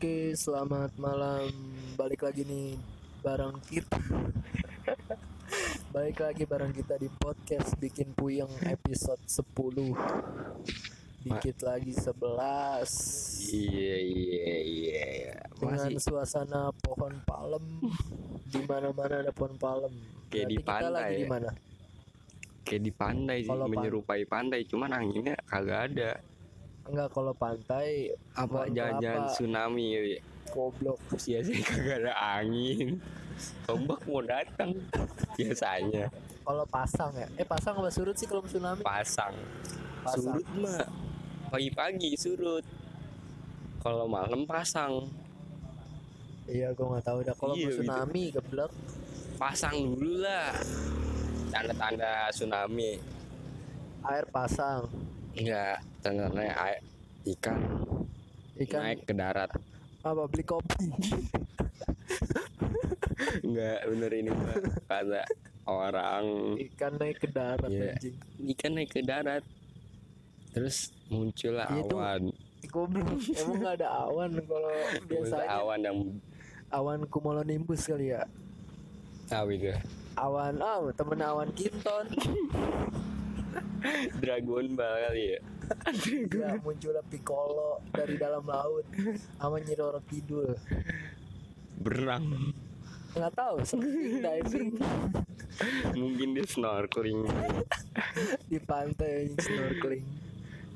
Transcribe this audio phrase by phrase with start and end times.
[0.00, 1.52] Oke, selamat malam.
[1.92, 2.72] Balik lagi nih
[3.20, 4.00] bareng kita.
[5.92, 9.44] Balik lagi bareng kita di podcast Bikin Puyeng episode 10.
[11.20, 12.16] Dikit lagi 11.
[12.16, 15.04] Iya iya iya.
[15.20, 15.36] iya.
[15.52, 17.84] Dengan suasana pohon palem.
[18.48, 19.92] Di mana-mana ada pohon palem.
[20.32, 21.20] Kayak di Berarti kita pantai lagi ya?
[21.20, 21.50] di mana?
[22.64, 26.10] kayak di pantai sih, menyerupai pantai, cuman anginnya kagak ada.
[26.90, 30.00] Enggak kalau pantai Apa jangan-jangan tsunami ya?
[30.02, 30.16] Wi?
[30.50, 30.98] goblok.
[31.14, 32.98] Biasanya kagak ada angin.
[33.64, 34.74] Ombak mau datang
[35.32, 36.10] biasanya
[36.42, 37.30] Kalau pasang ya.
[37.38, 38.82] Eh pasang apa surut sih kalau tsunami?
[38.82, 39.32] pasang.
[40.02, 40.36] Pasang.
[40.36, 40.84] Surut mah
[41.48, 42.66] pagi-pagi surut.
[43.78, 45.06] Kalau malam pasang.
[46.44, 47.34] Iya, gua nggak tahu dah.
[47.38, 47.74] Kalau Iya, gitu.
[47.80, 48.72] tsunami geblek
[49.38, 50.50] Pasang dulu lah.
[51.48, 52.98] Tanda-tanda tsunami.
[54.02, 54.90] air pasang.
[55.36, 55.78] Enggak,
[56.58, 56.80] air
[57.36, 57.60] ikan,
[58.58, 59.50] Ikan naik ke darat.
[60.00, 60.88] apa beli kopi?
[63.44, 64.56] Enggak bener ini mah
[64.88, 65.22] kata
[65.68, 68.16] orang Ikan naik ke darat anjing.
[68.56, 69.44] ikan naik ke darat
[70.50, 72.22] terus muncul lah Iya awan
[72.70, 73.18] Goblok.
[73.34, 74.70] Emang nggak ada awan kalau
[75.08, 75.98] biasanya awan yang
[76.70, 78.22] awan cumulonimbus kali ya.
[79.26, 79.72] tahu itu
[80.14, 82.06] Awan ah temen awan Kinton.
[84.16, 85.40] Dragon Ball kali ya
[86.30, 88.82] ya munculnya Piccolo dari dalam laut
[89.38, 90.50] sama Nyi Roro Kidul.
[91.78, 92.52] berang
[93.10, 94.68] Nggak tahu surfing diving
[95.92, 97.26] mungkin dia snorkeling
[98.46, 100.04] di pantai snorkeling.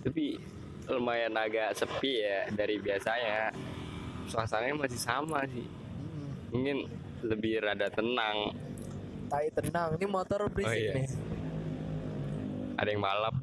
[0.02, 0.36] tapi
[0.86, 3.54] lumayan agak sepi ya dari biasanya
[4.24, 5.64] suasananya masih sama sih
[5.94, 6.76] Hmm, mungkin
[7.22, 8.52] lebih rada tenang
[9.24, 9.96] tai tenang.
[9.96, 10.92] Ini motor berisik Oh, iya.
[10.94, 11.08] nih.
[12.78, 13.34] Ada yang balap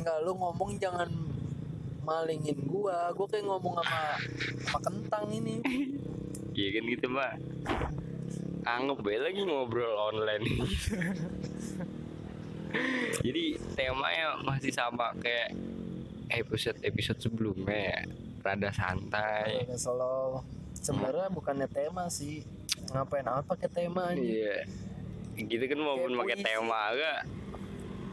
[0.00, 1.12] Enggak lu ngomong jangan
[2.08, 3.12] malingin gua.
[3.12, 4.16] Gua kayak ngomong sama
[4.64, 5.60] sama kentang ini.
[6.56, 7.32] iya kan gitu mbak
[8.66, 10.44] anggap bae lagi ngobrol online
[13.24, 15.56] jadi temanya masih sama kayak
[16.28, 18.00] episode episode sebelumnya ya.
[18.44, 20.28] rada santai Udah slow.
[20.80, 22.40] Sebenarnya bukannya tema sih.
[22.92, 24.20] Ngapain apa pakai tema aja.
[24.20, 24.64] iya
[25.36, 27.18] gitu kan maupun pakai tema agak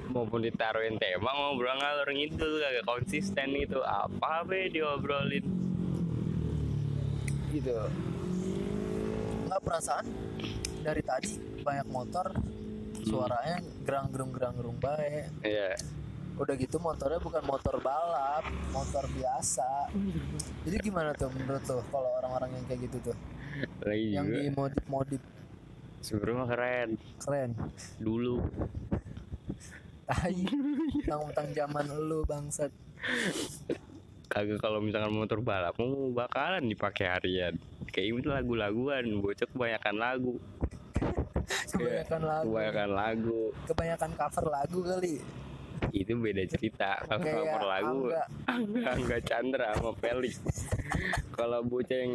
[0.07, 5.67] maupun ditaruhin tema ngobrol ngalor ngidul kagak konsisten gitu apa be diobrolin
[7.47, 7.79] Gitu.
[9.47, 10.05] Enggak perasaan
[10.83, 11.31] dari tadi
[11.63, 12.27] banyak motor
[13.07, 15.31] suaranya gerang gerung gerang gerung baik.
[15.47, 15.73] iya
[16.37, 19.89] Udah gitu motornya bukan motor balap, motor biasa.
[20.67, 23.17] Jadi gimana tuh menurut tuh kalau orang-orang yang kayak gitu tuh?
[23.81, 25.21] lagi Yang juga dimodif-modif
[25.99, 27.51] sebenarnya mah keren keren.
[27.97, 28.37] dulu
[30.07, 30.39] Tai.
[31.03, 32.71] Tentang zaman lu bangsat.
[34.27, 40.35] kagak kalau misalkan motor balap mau bakalan dipakai harian kayak itu lagu-laguan bocah kebanyakan lagu
[41.71, 42.47] Kebanyakan lagu.
[42.47, 45.15] kebanyakan lagu Kebanyakan cover lagu kali.
[45.91, 47.97] itu beda cerita kalau cover lagu.
[48.07, 48.23] Angga
[48.95, 50.39] Angga Chandra sama Felix
[51.31, 52.13] kalau bocah yang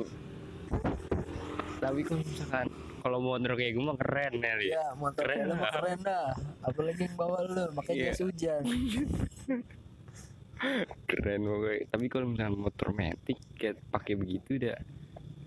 [1.82, 2.66] tapi kalau misalkan
[2.98, 4.54] kalau motor kayak gue mah keren ya.
[4.62, 5.74] Ya, motor Keren lah.
[5.74, 6.30] keren dah.
[6.62, 8.06] Apalagi yang bawa lu, makanya Iya.
[8.08, 8.62] jas hujan.
[11.04, 14.78] keren pokoknya tapi kalau misalkan motor metik kayak pakai begitu dah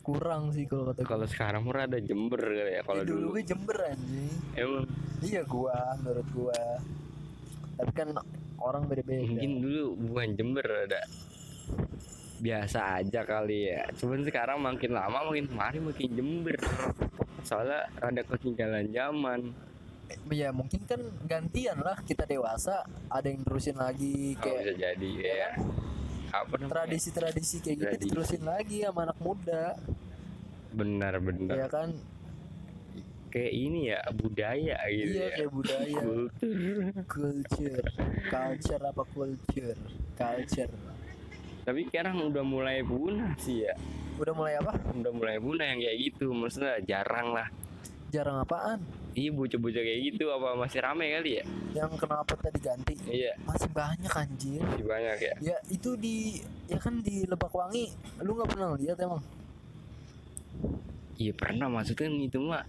[0.04, 1.08] Kurang sih kalau kata gue.
[1.08, 4.30] kalau sekarang mah ada jember kali ya kalau dulu dulu gue Jember anjing.
[4.54, 4.86] emang
[5.18, 6.60] Iya gua, menurut gua.
[7.74, 8.08] Tapi kan
[8.60, 9.26] orang beda-beda.
[9.26, 11.02] mungkin dulu bukan Jember ada
[12.36, 13.88] biasa aja kali ya.
[13.96, 16.58] Cuman sekarang makin lama makin kemari makin Jember.
[17.42, 19.42] Soalnya rada ketinggalan zaman.
[20.30, 21.98] Ya mungkin kan gantian lah.
[22.02, 25.50] Kita dewasa, ada yang terusin lagi kalau bisa kayak jadi ya
[26.30, 26.72] apa namanya?
[26.84, 28.04] Tradisi-tradisi kayak gitu Tradisi.
[28.12, 29.64] diterusin lagi sama anak muda.
[30.76, 31.96] benar-benar Ya kan?
[33.32, 35.36] kayak ini ya budaya gitu Iya ya.
[35.36, 36.04] kayak budaya,
[37.04, 37.84] culture,
[38.28, 39.78] culture apa culture,
[40.16, 40.72] culture.
[41.66, 43.74] Tapi sekarang udah mulai punah sih ya
[44.16, 44.72] Udah mulai apa?
[44.94, 47.50] udah mulai punah yang kayak gitu maksudnya jarang lah
[48.08, 48.80] Jarang apaan?
[49.12, 52.94] iya bocah-bocah kayak gitu apa masih rame kali ya Yang kenapa tadi ganti?
[53.06, 54.62] iya Masih banyak anjir.
[54.62, 57.92] masih banyak ya Ya itu di ya kan di Lebakwangi,
[58.22, 59.20] lu nggak pernah lihat emang?
[61.16, 62.64] Iya pernah maksudnya itu mah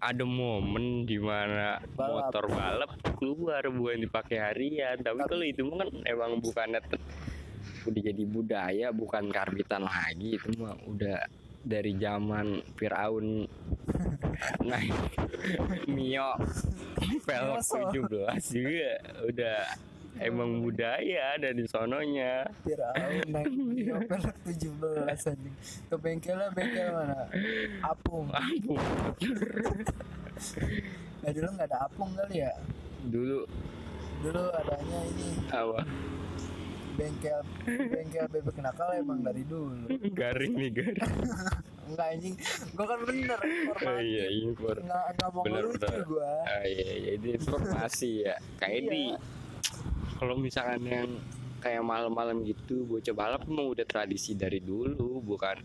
[0.00, 2.28] ada momen di mana Balap.
[2.28, 6.80] motor balap keluar bukan dipakai harian tapi kalau itu kan emang bukannya
[7.84, 11.20] udah jadi budaya bukan karbitan lagi itu mah udah
[11.64, 13.48] dari zaman Firaun.
[14.68, 14.92] Naik
[15.88, 16.36] Mio
[17.24, 17.80] velg Masa?
[17.88, 18.92] 17 juga
[19.24, 19.58] udah
[20.20, 22.44] emang budaya ada di sononya.
[22.62, 23.52] Firaun naik
[23.96, 24.22] Opel
[24.52, 25.56] 17 anjing.
[25.88, 27.24] Ke bengkelnya bengkel mana?
[27.80, 28.28] Apung.
[28.28, 28.80] Ampun.
[31.24, 32.52] nah dulu nggak ada apung kali ya?
[33.08, 33.48] Dulu.
[34.20, 35.28] Dulu adanya ini.
[35.48, 35.80] Apa
[36.94, 39.86] bengkel bengkel bebek nakal emang dari dulu.
[40.14, 41.22] Garing nih garing.
[41.90, 42.34] Enggak anjing.
[42.72, 46.02] Gua kan bener oh, informasi iya impor nggak nggak mau Bener, ngelucu bener.
[46.08, 46.32] gua.
[46.46, 48.36] Ah, iya iya ini informasi ya.
[48.56, 48.90] Kayak Iya.
[48.90, 49.04] di
[50.14, 51.10] kalau misalkan yang
[51.60, 55.58] kayak malam-malam gitu bocah balap emang udah tradisi dari dulu bukan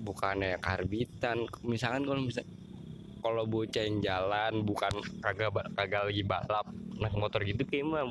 [0.00, 1.44] bukannya karbitan.
[1.66, 2.44] Misalkan kalau misal
[3.18, 6.66] kalau bocah yang jalan bukan kagak kagak lagi balap
[6.98, 8.06] naik motor gitu kayak mah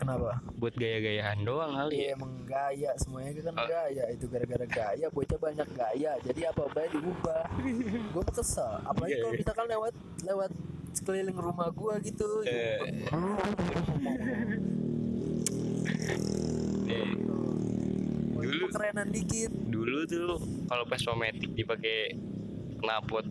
[0.00, 0.40] kenapa?
[0.54, 1.92] Buat gaya-gayaan doang kali.
[1.92, 2.90] Ya Iya emang gaya.
[2.96, 3.66] Semuanya kan Oh.
[3.66, 5.06] gaya itu gara-gara gaya.
[5.08, 7.42] Bocah banyak gaya jadi apa apa diubah.
[8.12, 8.72] Gue mau kesel.
[8.82, 9.40] Apalagi Iya, kalau iya.
[9.40, 10.50] misalkan lewat lewat
[10.90, 12.42] sekeliling rumah gua gitu.
[12.42, 13.06] Eh.
[16.82, 17.06] Nih,
[18.30, 19.50] Mau Dulu- kerenan dikit.
[19.70, 22.16] dulu tuh kalau Vespa Matic dipakai
[22.80, 23.26] knalpot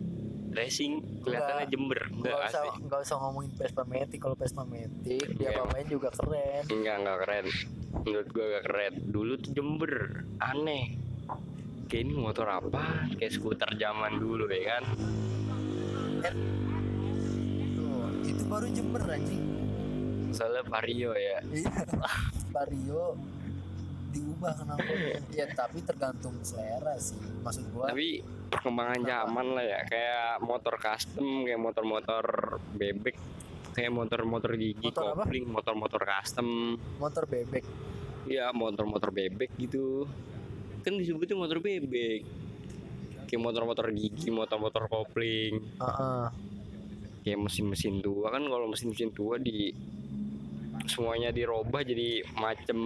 [0.50, 1.72] racing kelihatannya Enggak.
[1.72, 2.00] jember.
[2.08, 4.18] Enggak nggak usah asli nggak usah ngomongin Vespa Matic.
[4.18, 5.50] Kalau Vespa Matic dia Iya.
[5.56, 6.64] apa main juga keren.
[6.66, 7.46] Enggak enggak keren.
[8.00, 8.94] Menurut gua gak keren.
[9.04, 9.92] Dulu tuh jember.
[10.38, 10.84] Aneh.
[11.86, 12.82] Kayak ini motor apa?
[13.12, 14.84] Kayak skuter zaman dulu ya kan?
[17.72, 19.42] Tuh, itu baru Jember anjing.
[20.30, 21.38] Soalnya Vario ya.
[21.42, 21.72] Iya.
[22.54, 23.18] Vario
[24.10, 24.90] diubah kenapa
[25.30, 25.46] ya?
[25.54, 27.18] Tapi tergantung selera sih.
[27.18, 28.20] Maksud gua tapi
[28.50, 29.10] perkembangan Kenapa?
[29.10, 29.80] zaman lah ya.
[29.86, 32.24] Kayak motor custom kayak motor-motor
[32.74, 33.16] bebek
[33.70, 36.74] kayak motor-motor gigi Motor kopling motor-motor custom.
[36.98, 37.64] Motor bebek.
[38.26, 40.10] Ya motor-motor bebek gitu.
[40.82, 42.26] Kan disebutnya motor bebek.
[43.30, 45.62] Kayak motor-motor gigi motor-motor kopling.
[45.78, 46.26] Heeh.
[47.20, 48.32] kayak mesin-mesin tua.
[48.32, 49.70] Kan kalau mesin-mesin tua di
[50.86, 52.78] semuanya dirubah jadi macem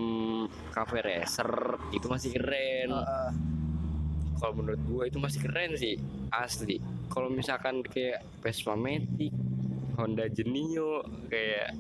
[0.73, 1.51] cafe racer.
[1.95, 2.91] Itu masih keren.
[2.91, 3.31] Heeh.
[4.35, 5.97] kalau menurut gua itu masih keren sih
[6.29, 6.77] asli.
[7.09, 9.33] Kalau misalkan kayak Vespa Matic
[9.95, 11.73] Honda Genio kayak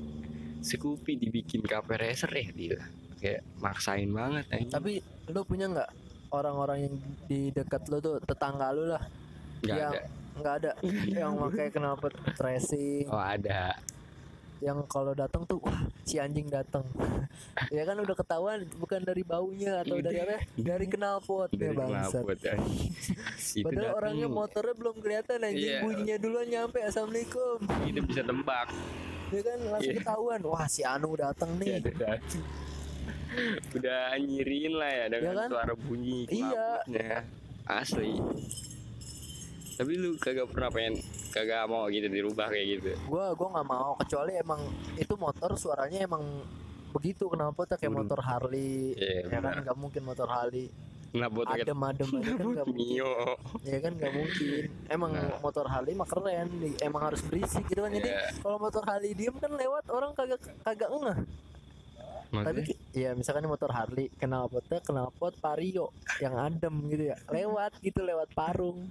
[0.64, 2.86] Scoopy dibikin cafe racer eh gila
[3.20, 4.72] kayak maksain banget anjing.
[4.72, 4.92] tapi
[5.28, 5.90] lu punya nggak
[6.32, 6.94] orang-orang yang
[7.28, 9.02] di dekat lu tuh tetangga lu lah
[9.64, 10.00] nggak yang ada.
[10.34, 10.70] nggak ada?
[11.20, 13.06] Yang pakai knalpot racing?
[13.08, 13.78] Oh ada
[14.64, 16.80] yang kalau datang tuh wah si anjing datang
[17.76, 20.40] ya kan udah ketahuan bukan dari baunya atau dari apa ya?
[20.56, 21.68] dari knalpot ya
[22.40, 22.54] ya.
[23.52, 25.80] Itu padahal orangnya motornya belum kelihatan anjing Iya.
[25.84, 28.72] bunyinya duluan nyampe assalamualaikum itu bisa tembak
[29.28, 30.00] ya kan langsung Iya.
[30.00, 32.42] ketahuan wah si Anu datang nih udah datang.
[33.74, 35.48] udah nyirin lah ya dengan Ya kan?
[35.52, 37.20] suara bunyi Iya.
[37.66, 38.16] asli
[39.74, 40.94] tapi lu kagak pernah pengen
[41.30, 42.90] kagak mau gitu dirubah kayak gitu.
[43.10, 44.60] Gua gua nggak mau kecuali emang
[44.94, 46.22] itu motor suaranya emang
[46.94, 48.06] begitu kenapa kayak Turun.
[48.06, 48.94] motor Harley?
[48.94, 50.70] Iya, ya kan nggak mungkin motor Harley.
[51.14, 53.02] Knalpot kayak adem adem kan nggak mungkin.
[53.62, 54.62] Ya kan nggak mungkin.
[54.90, 55.38] Emang Nah.
[55.38, 56.48] motor Harley mah keren
[56.78, 57.90] emang harus berisik gitu kan.
[57.90, 58.34] Jadi Iya.
[58.42, 61.18] kalau motor Harley diem kan lewat orang kagak kagak ngeh
[62.34, 62.64] Maksudnya?
[62.66, 67.16] ki- ya misalkan ini motor Harley kenal potnya kenal pot Vario yang adem gitu ya.
[67.30, 68.90] Lewat gitu lewat parung.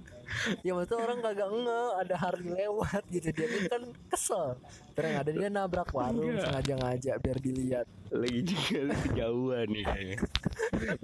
[0.64, 3.28] Ya maksudnya orang kagak ngeh ada Harley lewat gitu.
[3.30, 4.56] Dia kan kesel.
[4.96, 7.86] Terus ada dia nabrak warung sengaja ngajak biar dilihat.
[8.14, 10.16] Lagi juga kejauhan nih kayaknya.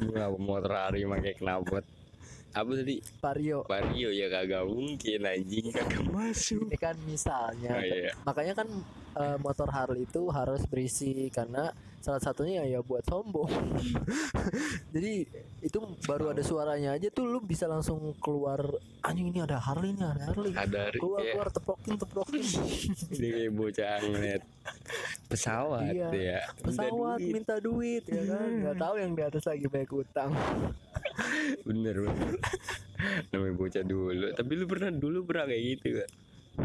[0.00, 1.84] Gua motor hari pakai knalpot
[2.50, 2.98] apa tadi?
[3.22, 3.62] Vario.
[3.62, 6.66] Vario ya kagak mungkin anjing kagak masuk.
[6.66, 7.70] Ini kan misalnya.
[7.78, 8.10] Oh, iya.
[8.26, 8.68] makanya kan
[9.22, 11.70] eh, motor Harley itu harus berisi karena
[12.00, 13.48] salah satunya ya buat sombong.
[14.94, 15.28] Jadi
[15.60, 18.64] itu baru ada suaranya aja tuh lu bisa langsung keluar
[19.00, 20.52] anjing ini ada Harley nih ada Harley.
[20.52, 21.94] Ada keluar kayak keluar teprokin
[23.12, 24.42] dia kayak bocah ngeliat
[25.28, 26.08] pesawat Iya.
[26.10, 27.32] ya Minta pesawat duit.
[27.32, 28.48] minta duit ya kan?
[28.50, 30.30] Nggak tahu yang di atas lagi banyak utang.
[31.68, 32.32] Bener bener.
[33.30, 34.26] Namanya bocah dulu.
[34.32, 36.10] Tapi lu pernah dulu pernah kayak gitu gak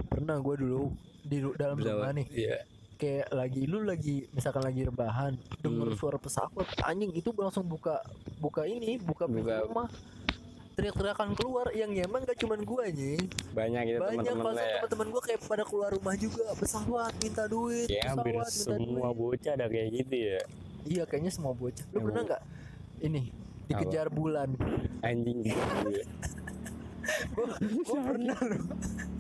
[0.10, 0.92] pernah gue dulu
[1.24, 2.28] di dalam rumah nih.
[2.32, 2.58] iya
[2.96, 6.00] kayak lagi lu lagi misalkan lagi rebahan denger Hmm.
[6.00, 8.00] suara pesawat anjing itu langsung buka
[8.40, 9.92] buka ini buka pintu rumah.
[10.76, 13.16] Teriak-teriakan keluar yang nyaman gak cuman gua nih
[13.56, 14.68] banyak gitu banyak teman-teman ya.
[14.84, 19.08] teman-teman gua kayak pada keluar rumah juga pesawat minta duit ya hampir pesawat minta semua
[19.08, 19.16] duit.
[19.16, 20.40] bocah ada kayak gitu ya.
[20.86, 21.86] Iya kayaknya semua bocah.
[21.96, 22.42] Lu pernah nggak?
[23.02, 23.22] Ini
[23.66, 24.50] dikejar bulan.
[25.00, 26.06] Anjing gitu ya.
[27.32, 27.48] Gua,
[27.86, 28.64] gua pernah loh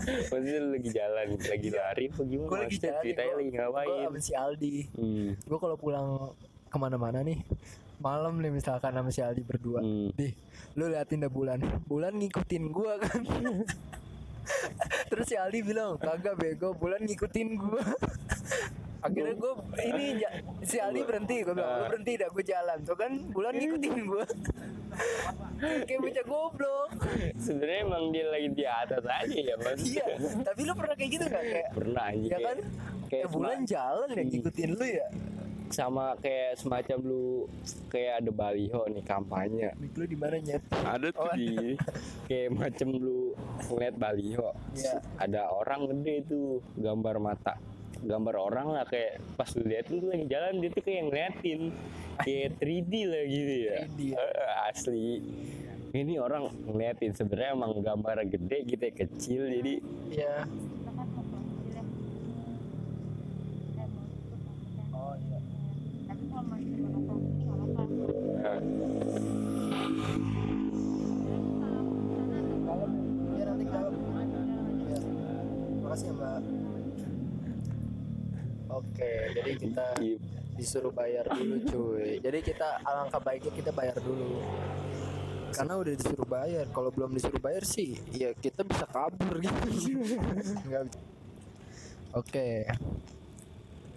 [0.05, 3.97] maksudnya lu lagi jalan lagi lari apa gimana gua lagi jalan ceritanya gua- lagi ngapain
[4.05, 5.27] sama si Aldi hmm.
[5.45, 6.07] gua kalau pulang
[6.65, 7.39] ke mana-mana nih
[7.95, 10.11] malam nih misalkan sama si Aldi berdua Hmm.
[10.11, 10.35] Dih,
[10.75, 11.63] lu liatin dah bulan.
[11.85, 13.23] Bulan ngikutin gua kan.
[15.09, 17.81] Terus si Aldi bilang, kagak bego, bulan ngikutin gua.
[19.05, 19.53] Akhirnya gue
[19.85, 20.05] ini
[20.65, 21.45] si Ali berhenti.
[21.45, 22.77] Gue bilang lu berhenti dah gue jalan.
[22.81, 24.25] Tuh kan bulan ngikutin gue
[25.85, 26.89] kayak bocah goblok.
[27.37, 29.79] Sebenarnya emang dia lagi di atas aja ya mas.
[29.85, 30.05] Iya
[30.41, 32.57] tapi lu pernah kayak gitu gak kayak pernah aja ya kan?
[33.05, 35.07] Kayak bulan jalan ya ngikutin lu ya.
[35.65, 37.49] Sama kayak semacam lu
[37.89, 39.73] kayak ada baliho nih kampanye.
[39.81, 40.61] Mik lu di mana nyet?
[40.69, 41.73] Ada tuh Oh, di
[42.29, 43.33] kayak macam lu
[43.69, 44.49] ngeliat baliho.
[44.77, 45.01] Iya.
[45.17, 47.57] ada orang gede tuh gambar mata
[48.05, 51.61] gambar orang lah kayak pas lu lihat lu lagi jalan dia tuh kayak ngeliatin
[52.21, 53.77] kayak 3D lah gitu ya.
[53.89, 54.17] 3D ya.
[54.21, 55.07] Eh, asli.
[55.95, 59.73] Ini orang ngeliatin sebenarnya emang gambar gede gitu ya, kecil jadi
[60.11, 60.35] iya.
[64.91, 65.39] Oh iya.
[66.05, 67.83] Tapi kalau masih menonton ini nggak apa-apa
[72.65, 72.91] dalam
[73.35, 74.99] ya nanti ya.
[75.85, 76.39] makasih ya mbak
[78.75, 80.19] oke jadi kita i-
[80.55, 82.15] disuruh bayar dulu cuy.
[82.23, 84.39] Jadi kita alangkah baiknya kita bayar dulu.
[85.51, 86.63] Karena udah disuruh bayar.
[86.71, 89.67] Kalau belum disuruh bayar sih ya kita bisa kabur gitu.
[92.15, 92.63] Oke.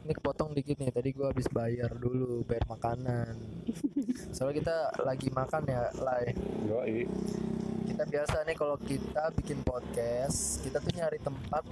[0.03, 0.91] Ini kepotong dikit nih.
[0.91, 3.39] Tadi gua habis bayar dulu bayar makanan.
[4.35, 6.35] Soalnya kita lagi makan ya lai.
[6.67, 7.07] Yoi.
[7.89, 11.65] kita biasa nih kalau kita bikin podcast kita tuh nyari tempat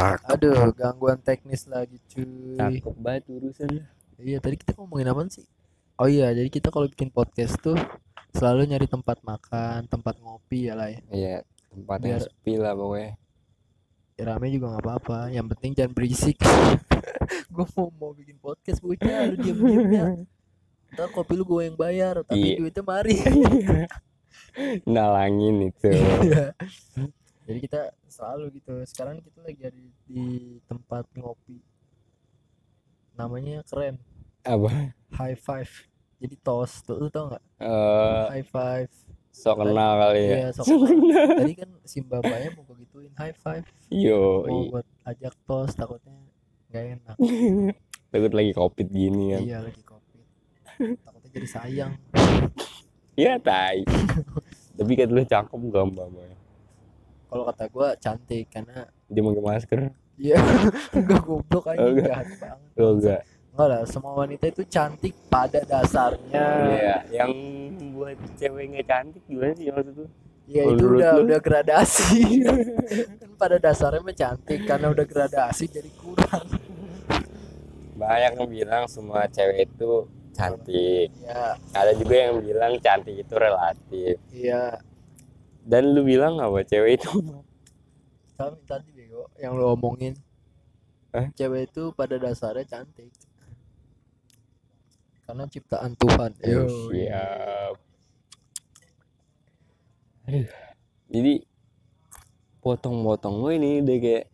[0.00, 0.28] cakep.
[0.32, 2.56] Aduh gangguan teknis lagi cuy.
[2.56, 3.70] Cakep banget urusan.
[4.16, 5.44] Iya tadi kita ngomongin apa sih?
[5.96, 7.76] Oh iya jadi kita kalau bikin podcast tuh
[8.32, 11.00] selalu nyari tempat makan tempat ngopi ya lah ya.
[11.08, 11.36] Iya
[11.68, 13.12] tempatnya Biar- sepi lah pokoknya.
[14.12, 15.18] Ya, rame juga nggak apa-apa.
[15.28, 16.36] Yang penting jangan berisik.
[17.54, 19.24] Gue mau mau bikin podcast bocah.
[19.26, 20.04] Lu diem diem ya.
[20.90, 22.56] Ntar kopi lu gue yang bayar tapi Iya.
[22.60, 23.16] duitnya mari.
[24.84, 25.88] Nalangin itu.
[25.88, 26.52] Iya.
[27.50, 28.78] Jadi kita selalu gitu.
[28.86, 30.22] Sekarang kita lagi ada di,
[30.64, 31.58] tempat ngopi.
[33.18, 33.98] Namanya keren,
[34.46, 35.72] apa High Five.
[36.20, 37.44] Jadi toast tuh, lu tau nggak?
[37.58, 38.92] eh High Five.
[39.30, 41.26] so kenal kali ya Iya, sok kenal.
[41.38, 43.62] Tadi kan si mbak-mbaknya mau gituin high five.
[43.86, 46.18] yo Mau buat ajak toast takutnya
[46.66, 47.16] nggak enak.
[48.12, 50.26] takut lagi covid gini kan Iya lagi covid.
[50.98, 51.92] Takutnya jadi sayang.
[53.20, 53.86] iya tai
[54.80, 56.30] tapi kan lu cakep gambar boy
[57.30, 59.80] Kalau kata gue cantik karena dia pakai masker
[60.16, 60.36] Iya,
[60.92, 62.06] enggak goblok aja Oh, enggak.
[62.10, 62.70] jahat banget.
[62.76, 63.20] lo enggak
[63.50, 66.46] Enggak lah, semua wanita itu cantik pada dasarnya.
[66.70, 67.30] iya yang
[67.92, 70.06] buat cewek nggak cantik gimana sih maksud lu
[70.44, 71.20] Ya Kalau itu udah lu?
[71.24, 72.14] udah gradasi.
[72.42, 72.58] kan
[73.36, 76.46] pada dasarnya mah cantik karena udah gradasi jadi kurang.
[77.92, 79.90] banyak yang bilang semua cewek itu
[80.32, 84.80] cantik Ya, ada juga yang bilang cantik itu relatif iya.
[85.64, 87.10] Dan lu bilang apa cewek itu
[88.40, 90.16] Kami tadi bego yang lu omongin.
[91.12, 91.28] Eh?
[91.36, 93.12] Cewek itu pada dasarnya cantik.
[95.28, 96.32] Karena ciptaan Tuhan.
[96.40, 97.76] Yo, siap.
[100.24, 100.48] Aduh.
[101.10, 101.34] Jadi
[102.64, 104.24] potong-potong lo ini deh kayak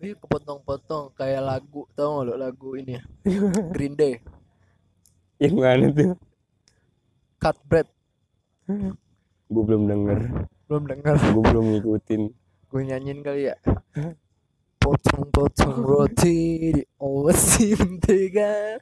[0.00, 2.96] Ih, kepotong-potong kayak lagu, tau gak lo lagu ini?
[3.76, 4.16] Green Day,
[5.40, 6.16] yang mana tuh?
[7.40, 7.88] Cut Bread.
[9.50, 10.20] Gue belum denger,
[10.64, 11.18] Belum dengar.
[11.18, 12.22] gue belum ngikutin.
[12.64, 13.58] gue nyanyiin kali ya
[14.78, 16.38] potong-potong roti
[16.70, 18.78] di Owasim Tiga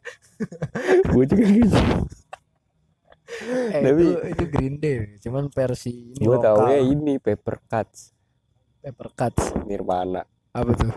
[1.08, 1.78] Gue juga gitu.
[3.72, 8.12] eh Tapi- itu, itu Green Day cuman versi ini Gue tau ya ini Paper Cuts
[8.78, 10.20] Paper Cuts Nirvana.
[10.50, 10.92] apa tuh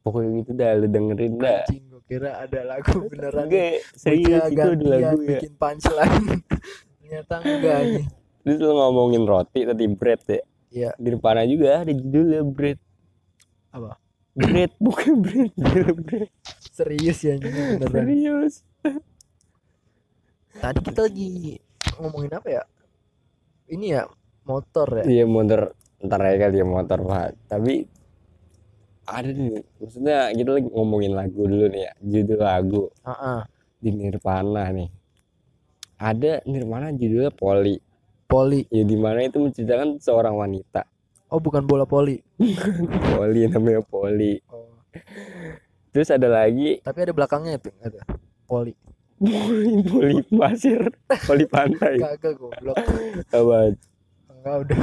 [0.00, 1.62] Pokoknya gitu dah lu dengerin dah.
[1.66, 5.28] gue kira ada lagu beneran Enggak, serius itu ada lagu ya.
[5.28, 6.26] bikin punchline
[7.02, 7.78] ternyata enggak
[8.42, 10.40] Terus lu ngomongin roti tadi bread ya.
[10.72, 10.90] Iya.
[10.98, 12.78] Nirvana juga ada judulnya bread.
[13.70, 13.98] Apa?
[14.32, 15.52] Bread bukan bread,
[16.00, 16.30] bread.
[16.72, 18.54] serius ya ini beneran Serius.
[20.56, 21.60] tadi kita lagi
[22.00, 22.62] ngomongin apa ya
[23.68, 24.08] ini ya
[24.42, 27.84] motor ya Iya motor ntar aja kali ya motor pak tapi
[29.04, 33.40] ada nih maksudnya kita lagi ngomongin lagu dulu nih ya judul lagu Ah, ah.
[33.78, 34.88] di Nirvana nih
[36.02, 37.78] ada Nirvana judulnya Poli.
[38.26, 38.66] Poli.
[38.74, 40.82] Ya di mana itu menceritakan seorang wanita.
[41.30, 42.18] Oh bukan bola poli.
[43.14, 44.36] Poli namanya Poli.
[44.50, 44.68] Oh.
[45.94, 46.82] terus ada lagi.
[46.82, 48.02] Tapi ada belakangnya tuh ada.
[48.50, 48.74] Poli.
[49.22, 50.82] Poli Poli pasir.
[51.24, 52.02] Poli pantai.
[52.02, 52.76] Kagak goblok.
[53.30, 53.72] Apa?
[54.42, 54.78] Enggak udah.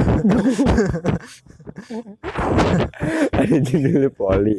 [3.44, 4.56] ada judulnya poli.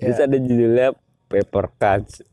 [0.00, 0.24] Terus Ya.
[0.24, 0.88] ada judulnya
[1.28, 2.24] paper cuts.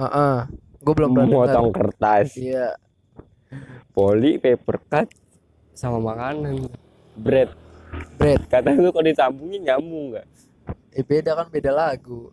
[0.00, 0.38] Heeh.
[0.82, 1.46] Gue belum pernah dengar.
[1.46, 2.66] motong kertas Iya.
[3.88, 5.06] poli paper cut
[5.72, 6.66] sama makanan
[7.14, 7.48] bread
[8.16, 8.40] Bread.
[8.46, 10.26] kata lu kalau disambungin nyambung nggak
[10.90, 12.28] Eh beda kan beda lagu.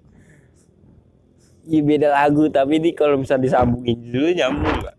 [1.62, 4.96] Iya beda lagu tapi ini kalau bisa disambungin dulu nyambung nggak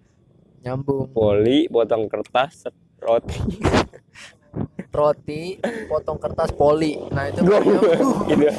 [0.60, 1.08] Nyambung.
[1.10, 3.38] poli potong kertas roti
[4.90, 5.54] Roti,
[5.86, 6.98] potong kertas poli.
[7.08, 8.26] Nah, itu Gua nyambung.
[8.28, 8.44] gitu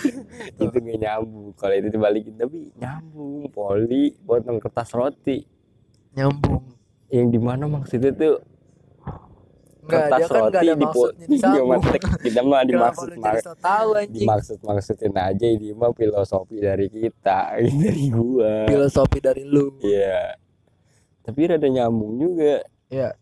[0.62, 1.52] itu nggak nyambung.
[1.56, 3.48] Kalau itu dibalikin tapi nyambung.
[3.50, 5.44] Poli potong kertas roti.
[6.16, 6.74] Nyambung.
[7.06, 8.42] yang di mana maksudnya tuh?
[9.86, 10.86] Enggak, kertas dia kan roti ada di
[11.70, 13.08] maksudnya kita mah dimaksud
[13.62, 18.66] tahu dimaksud maksudin aja ini mah filosofi dari kita dari gua.
[18.66, 19.78] Filosofi dari lu.
[19.86, 20.34] iya.
[21.22, 22.66] Tapi rada nyambung juga.
[22.90, 23.14] Iya.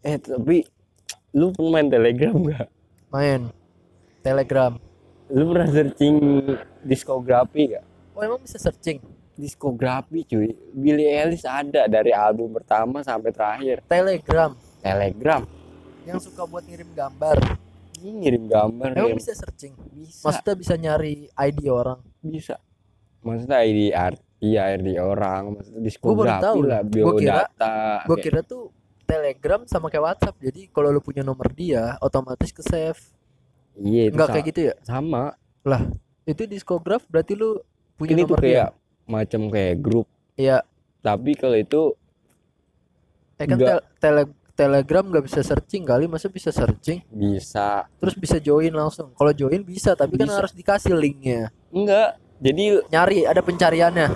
[0.00, 0.64] eh tapi
[1.36, 2.68] lu pernah main telegram gak
[3.10, 3.50] Main.
[4.22, 4.72] Telegram.
[5.30, 6.14] Lu pernah searching
[6.82, 9.00] diskografi gak Oh, emang bisa searching?
[9.34, 10.52] Diskografi cuy.
[10.70, 13.80] Billie Eilish ada dari album pertama sampai terakhir.
[13.82, 14.52] Telegram.
[14.78, 15.40] Telegram?
[16.04, 17.38] Yang suka buat ngirim gambar.
[17.96, 19.72] ini ngirim gambar Emang ngirim- bisa searching?
[19.90, 20.24] bisa.
[20.24, 22.00] Maksudnya bisa nyari ID orang.
[22.18, 22.56] bisa.
[23.20, 25.42] Maksudnya ID arti ID orang.
[25.54, 26.58] Maksudnya diskografi tahu.
[26.62, 27.08] lah Gua kira-
[27.46, 28.62] biodata Gue kayak- kira tuh
[29.02, 30.36] Telegram sama kayak WhatsApp.
[30.38, 33.00] Jadi kalau lu punya nomor dia, otomatis ke save.
[33.76, 34.74] Iya itu Enggak kayak gitu ya?
[34.80, 35.34] sama
[36.24, 37.58] Itu diskograf berarti lu
[37.94, 38.76] punya ini tuh kayak dia.
[39.04, 40.64] macam kayak grup Iya.
[40.98, 41.82] tapi kalau itu
[43.36, 43.68] Eh kan Enggak.
[43.68, 47.00] tel- tele- Telegram nggak bisa searching kali, masa bisa searching?
[47.08, 49.08] bisa Terus bisa join langsung.
[49.10, 50.36] Kalau join bisa, tapi kan Bisa.
[50.36, 51.48] harus dikasih linknya.
[51.70, 54.08] enggak jadi Nyari ada pencariannya.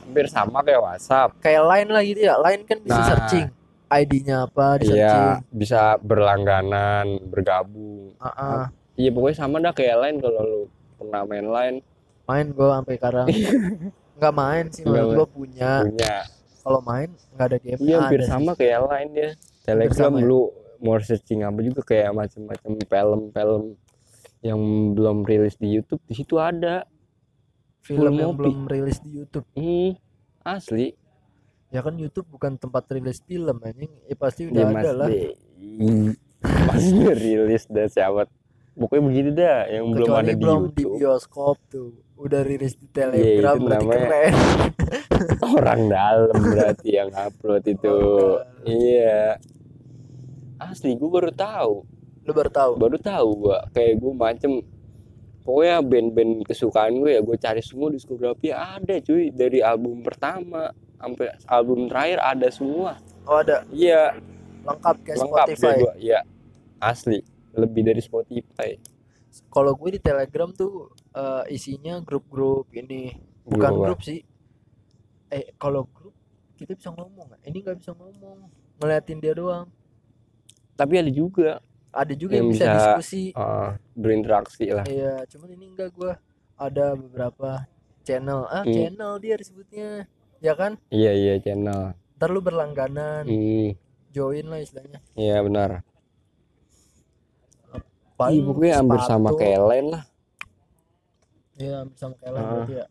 [0.00, 2.34] hampir sama kayak WhatsApp Kayak line lah gitu ya.
[2.38, 3.06] Line kan bisa Nah.
[3.08, 3.46] searching.
[3.90, 5.00] ID-nya apa di searching.
[5.00, 8.64] iya bisa berlangganan bergabung Ah, ah.
[8.94, 10.60] iya pokoknya sama dah kayak lain kalau lu
[10.94, 11.78] pernah main line
[12.24, 13.26] Main gua sampai sekarang.
[14.18, 15.08] nggak main sih main.
[15.08, 15.72] gua punya.
[15.80, 16.14] punya
[16.60, 17.78] Kalau main nggak ada game.
[17.80, 18.28] iya hampir sih.
[18.28, 19.30] sama kayak lain dia
[19.62, 20.26] telegram sama ya?
[20.26, 20.40] lu
[20.78, 23.62] mau searching apa juga kayak macam-macam film-film
[24.40, 24.60] yang
[24.92, 26.84] belum rilis di YouTube di situ ada
[27.80, 28.38] Film full yang ngopi.
[28.38, 29.46] belum rilis di YouTube.
[29.50, 29.96] hmm
[30.44, 30.92] asli
[31.68, 33.92] Ya kan YouTube bukan tempat rilis film anjing.
[34.04, 35.08] Ya pasti udah ada lah.
[36.68, 38.30] masih rilis dah siapa
[38.72, 41.90] pokoknya begitu dah yang belum Kecuali ada di belum di YouTube bioskop tuh.
[42.14, 44.34] Udah rilis di itu Telegram berarti namanya- keren.
[45.58, 49.34] orang dalam berarti yang upload itu Orang iya
[50.58, 51.72] asli gue baru tahu
[52.22, 52.72] Lu baru tahu.
[52.76, 54.52] baru tahu gua kayak gue macem
[55.42, 61.26] pokoknya band-band kesukaan gue ya gue cari semua diskografi ada cuy dari album pertama sampai
[61.46, 64.16] album terakhir ada semua Oh ada iya
[64.62, 65.76] lengkap kayak lengkap Spotify.
[65.78, 66.20] gua iya
[66.78, 67.18] asli
[67.52, 68.70] lebih dari Spotify
[69.48, 73.14] Kalau gue di Telegram tuh eh, isinya grup-grup ini.
[73.44, 74.24] Bukan Gua- grup sih.
[75.28, 76.10] Eh kalau grup
[76.54, 77.40] kita bisa ngomong nggak?
[77.44, 78.50] Ini nggak bisa ngomong.
[78.76, 79.68] Ngeliatin dia doang.
[80.74, 81.58] tapi ada juga
[81.88, 83.24] Ada juga yang, Yang bisa, bisa- diskusi.
[83.30, 86.12] eh, berinteraksi lah Iya, cuman ini enggak gua
[86.54, 87.64] ada beberapa
[88.02, 88.44] channel.
[88.44, 88.70] Ah, Hmm.
[88.70, 90.04] channel dia disebutnya.
[90.38, 90.78] Ya kan?
[90.88, 93.74] iya iya channel Ntar lu berlangganan, hmm,
[94.10, 94.98] join lah istilahnya.
[95.14, 95.82] iya benar
[98.14, 100.02] Paling pokoknya hampir sama kayak lain lah
[101.54, 102.50] Iya, hampir sama kayak lain Ah.
[102.56, 102.86] berarti ya.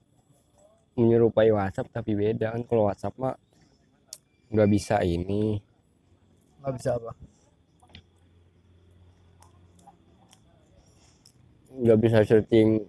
[0.97, 3.35] menyerupai WhatsApp tapi beda kan kalau WhatsApp mah
[4.49, 5.59] nggak bisa ini
[6.57, 7.11] Nggak bisa apa?
[11.77, 12.81] nggak bisa searching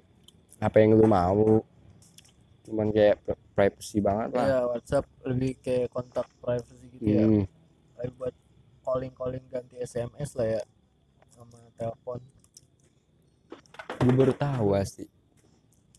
[0.58, 1.60] apa yang lu mau
[2.64, 3.20] cuman kayak
[3.58, 7.26] privacy banget lah Iya, WhatsApp lebih kayak kontak privacy gitu ya.
[7.26, 7.44] Hmm,
[7.92, 8.34] Kayak buat
[8.80, 10.62] calling-calling ganti SMS lah ya
[11.28, 12.22] sama telepon.
[13.98, 15.10] gue baru tahu asli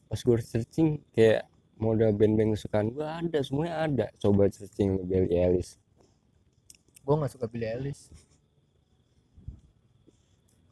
[0.08, 1.44] pas gue searching kayak
[1.76, 5.76] model band-band kesukaan gue ada semuanya ada coba searching Billie Eilish
[7.00, 8.08] Gua nggak suka Billie Eilish.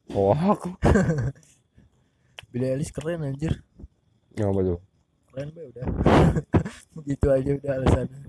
[0.09, 0.71] oh aku
[2.51, 3.59] Billie Eilish keren anjir.
[4.33, 4.79] ngapa tuh
[5.37, 5.85] Keren be udah.
[6.97, 8.21] Begitu aja udah alasannya.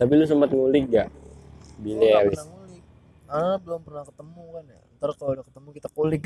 [0.00, 1.12] tapi lu sempat ngulik gak
[1.78, 2.84] nggak Eilish pernah ngulik.
[3.28, 4.80] Ah, belum pernah ketemu kan ya.
[4.96, 6.22] Ntar kalau udah ketemu kita kulik.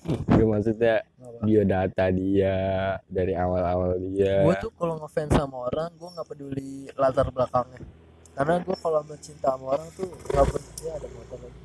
[0.00, 1.04] gue maksudnya
[1.44, 2.56] biodata dia
[3.04, 7.84] dari awal-awal dia gue tuh kalau ngefans sama orang gue nggak peduli latar belakangnya
[8.32, 11.62] karena gue kalau mencinta sama orang tuh nggak pernah ya ada motor lagi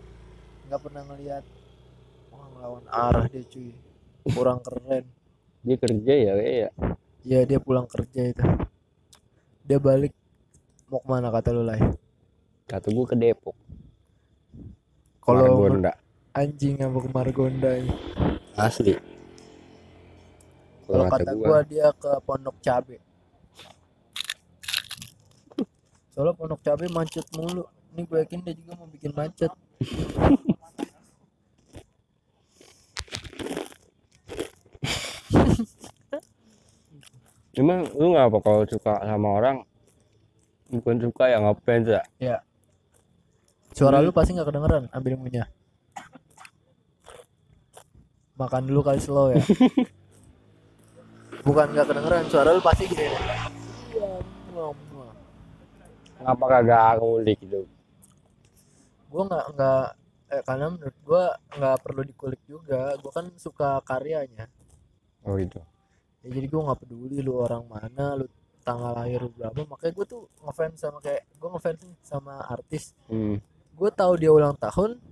[0.68, 1.44] nggak pernah ngelihat
[2.28, 3.72] wah ngelawan arah dia cuy
[4.34, 5.06] kurang keren.
[5.66, 6.70] Dia kerja ya kayak ya?
[7.26, 8.46] Ya dia pulang kerja itu.
[9.66, 10.14] Dia balik
[10.90, 11.82] mau ke mana kata lu lah
[12.66, 13.56] kata gue ke Depok.
[15.22, 15.70] Kalau
[16.34, 17.94] anjing yang mau ke Margonda ini.
[18.58, 18.98] asli.
[20.86, 23.02] Kalau kata gua dia ke Pondok Cabe.
[26.14, 27.66] Soalnya Pondok Cabe macet mulu.
[27.96, 29.52] Ini gue yakin dia juga mau bikin macet
[37.56, 39.58] emang lu nggak apa kalau suka sama orang
[40.70, 41.88] bukan suka ya ngefans
[42.20, 42.38] ya?
[43.76, 44.06] Suara Hmm.
[44.08, 45.50] lu pasti nggak kedengeran ambil minyak
[48.36, 49.40] makan dulu kali slow ya.
[51.48, 53.06] Bukan nggak kedengeran suara lu pasti gini.
[53.06, 53.16] Iya,
[56.26, 57.68] ngapa kagak ngulik gitu
[59.16, 59.86] gua nggak nggak
[60.36, 61.24] eh, karena menurut gua
[61.56, 63.00] nggak perlu dikulik juga.
[63.00, 64.52] Gua kan suka karyanya.
[65.24, 65.64] Oh gitu
[66.26, 68.26] ya jadi gua nggak peduli lu orang mana lu
[68.66, 69.62] tanggal lahir lu berapa.
[69.70, 72.98] Makanya gua tuh ngefans sama kayak gua ngefans sama artis.
[73.06, 73.38] Hmm.
[73.76, 75.04] gue tahu dia ulang tahun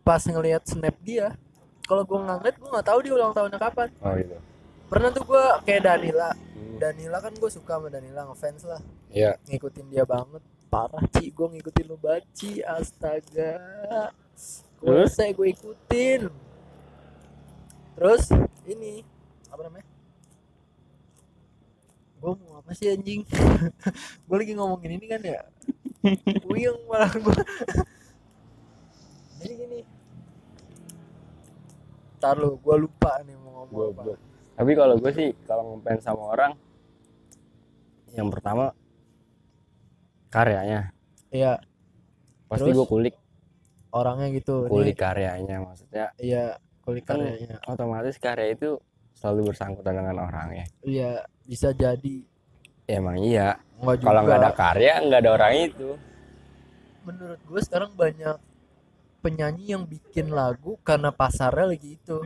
[0.00, 1.36] pas ngelihat snap dia
[1.84, 3.88] kalau gue nggak ngeliat gue nggak tahu dia ulang tahunnya kapan.
[4.00, 4.40] Oh gitu
[4.86, 6.30] pernah tuh gue kayak Danila.
[6.32, 6.78] Hmm.
[6.78, 8.80] Danila kan gue suka sama Danila ngefans lah.
[9.10, 9.34] Iya.
[9.50, 10.42] ngikutin dia banget.
[10.66, 13.58] Parah Ci gue ngikutin lu baci astaga.
[14.78, 15.10] Gue Terus?
[15.14, 16.22] saya gue ikutin.
[17.96, 18.24] Terus
[18.68, 19.02] ini
[19.50, 19.86] apa namanya
[22.16, 23.22] gue mau apa sih anjing?
[24.26, 25.40] Gue lagi ngomongin ini kan ya?
[26.44, 27.36] Puyeng malah gue
[29.36, 29.80] jadi gini.
[32.16, 34.02] Ntar lu, gue lupa nih mau ngomong apa.
[34.02, 34.18] Goblok.
[34.56, 36.52] tapi kalau gue sih kalau ngefans sama orang
[38.10, 38.72] yang pertama
[40.32, 40.96] karyanya.
[41.28, 41.60] Iya,
[42.48, 43.14] pasti gue kulik.
[43.92, 44.64] orangnya gitu.
[44.66, 46.06] Kulik nih, karyanya maksudnya.
[46.16, 47.60] Iya, kulik Kan- karyanya.
[47.68, 48.80] otomatis karya itu
[49.12, 52.26] selalu bersangkutan dengan orangnya Iya, bisa jadi.
[52.90, 53.62] Emang iya.
[53.78, 55.90] Kalau nggak ada karya nggak ada orang itu.
[57.06, 58.36] Menurut gue sekarang banyak
[59.22, 62.18] penyanyi yang bikin lagu karena pasarnya lagi itu.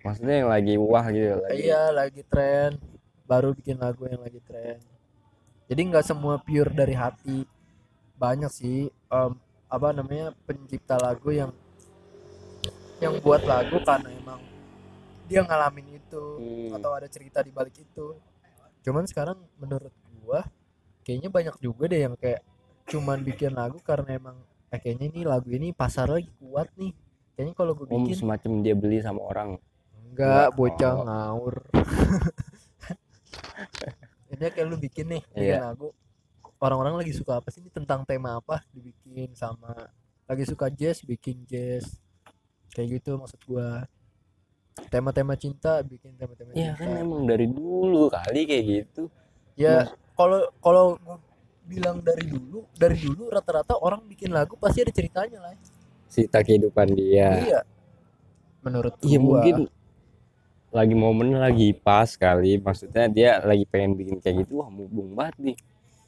[0.00, 2.78] Maksudnya yang lagi wah gitu lagi Iya, lagi tren.
[3.26, 4.78] Baru bikin lagu yang lagi tren.
[5.70, 7.46] Jadi nggak semua pure dari hati.
[8.18, 9.32] Banyak sih em,
[9.70, 11.54] Apa namanya pencipta lagu yang
[12.98, 14.49] Yang buat lagu karena emang
[15.30, 16.74] Dia ngalamin itu Hmm.
[16.74, 18.18] atau ada cerita di balik itu.
[18.82, 20.42] Cuman sekarang menurut gua
[21.00, 22.42] kayaknya banyak juga deh yang kayak
[22.84, 24.36] cuman bikin lagu karena emang
[24.68, 26.90] eh, kayaknya ini lagu ini pasar lagi kuat nih.
[27.32, 29.48] Kayaknya kalau gua om bikin semacam dia beli sama orang
[30.10, 31.02] enggak bocah Oh.
[31.06, 31.54] ngawur.
[34.30, 35.70] ini kayak lu bikin nih bikin Iya.
[35.70, 35.94] lagu.
[36.60, 39.88] Orang-orang lagi suka apa sih ini tentang tema apa dibikin sama
[40.26, 41.98] lagi suka jazz bikin jazz.
[42.70, 43.86] Kayak gitu maksud gua.
[44.88, 46.80] Tema-tema cinta bikin tema-tema ya cinta.
[46.80, 49.12] kan emang dari dulu kali kayak gitu.
[49.58, 51.20] Ya kalau kalau gua
[51.68, 55.54] bilang dari dulu dari dulu rata-rata orang bikin lagu pasti ada ceritanya lah.
[56.10, 57.28] Cerita kehidupan dia.
[57.38, 57.60] Iya.
[58.64, 59.70] Menurut iya mungkin
[60.70, 62.58] lagi momen lagi pas kali.
[62.58, 65.58] Maksudnya dia lagi pengen bikin kayak gitu wah mumpung banget nih.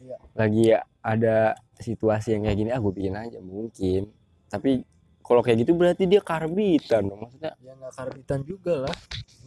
[0.02, 0.16] Iya.
[0.34, 0.64] lagi
[0.98, 4.10] ada situasi yang kayak gini ah gue bikin aja mungkin.
[4.50, 4.82] Tapi
[5.22, 7.54] kalau kayak gitu berarti dia karbitan dong maksudnya.
[7.62, 8.96] Ya nggak karbitan juga lah.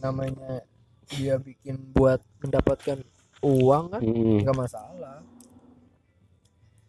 [0.00, 0.64] Namanya
[1.12, 2.98] dia bikin buat mendapatkan
[3.44, 5.22] uang kan hmm, nggak masalah.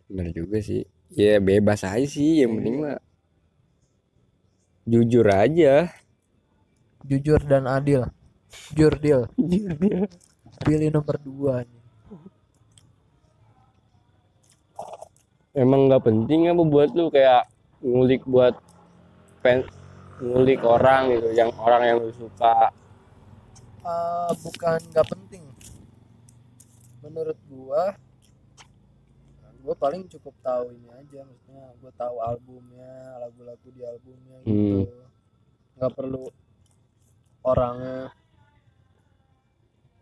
[0.08, 0.88] Bener juga sih.
[1.14, 3.00] Ya bebas aja sih yang penting mah
[4.88, 5.92] jujur aja.
[7.08, 8.08] Jujur dan adil.
[8.74, 9.28] Jurdil
[10.66, 11.84] pilih nomor dua nih
[15.58, 17.50] emang nggak penting apa buat lu kayak
[17.82, 18.54] ngulik buat
[19.48, 19.64] pen
[20.20, 22.68] ngulik orang gitu yang orang yang lu suka.
[23.80, 25.44] Eh, bukan nggak penting.
[27.00, 27.96] Menurut gua
[29.64, 34.92] gua paling cukup tahu ini aja maksudnya gua tahu albumnya lagu-lagu di albumnya gitu.
[35.80, 36.28] Nggak perlu
[37.48, 38.12] orangnya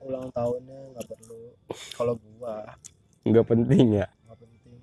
[0.01, 1.53] ulang tahunnya nggak perlu.
[1.93, 2.73] Kalau gua
[3.21, 4.10] nggak penting ya?
[4.25, 4.77] nggak penting.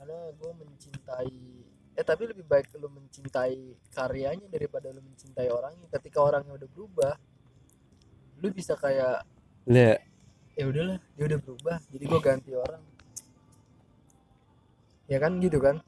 [0.00, 1.53] Karena gua mencintai
[1.94, 5.86] eh tapi lebih baik lu mencintai karyanya daripada lu mencintai orangnya.
[5.94, 7.14] Ketika orangnya udah berubah
[8.42, 9.24] lu bisa kayak
[9.64, 9.96] lah
[10.58, 12.82] ya udahlah dia udah berubah jadi gua ganti orang.
[15.06, 15.78] Ya kan gitu kan?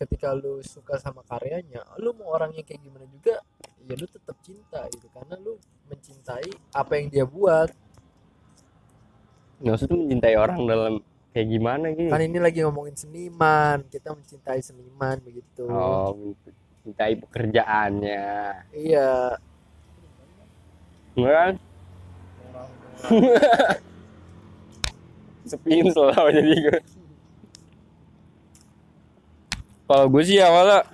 [0.00, 3.36] Ketika lu suka sama karyanya lu mau orangnya kayak gimana juga
[3.84, 5.12] ya lu tetap cinta gitu.
[5.12, 5.60] Karena lu
[5.92, 7.68] mencintai apa yang dia buat.
[9.60, 10.94] Usah tuh mencintai orang dalam
[11.36, 16.16] kayak gimana gitu kan ini lagi ngomongin seniman kita mencintai seniman begitu oh
[16.84, 18.32] mencintai pekerjaannya
[18.72, 19.36] iya
[21.18, 21.54] Enggak kan?
[25.42, 26.78] Sepiin selalu jadi gue.
[29.90, 30.86] Kalau gue sih awalnya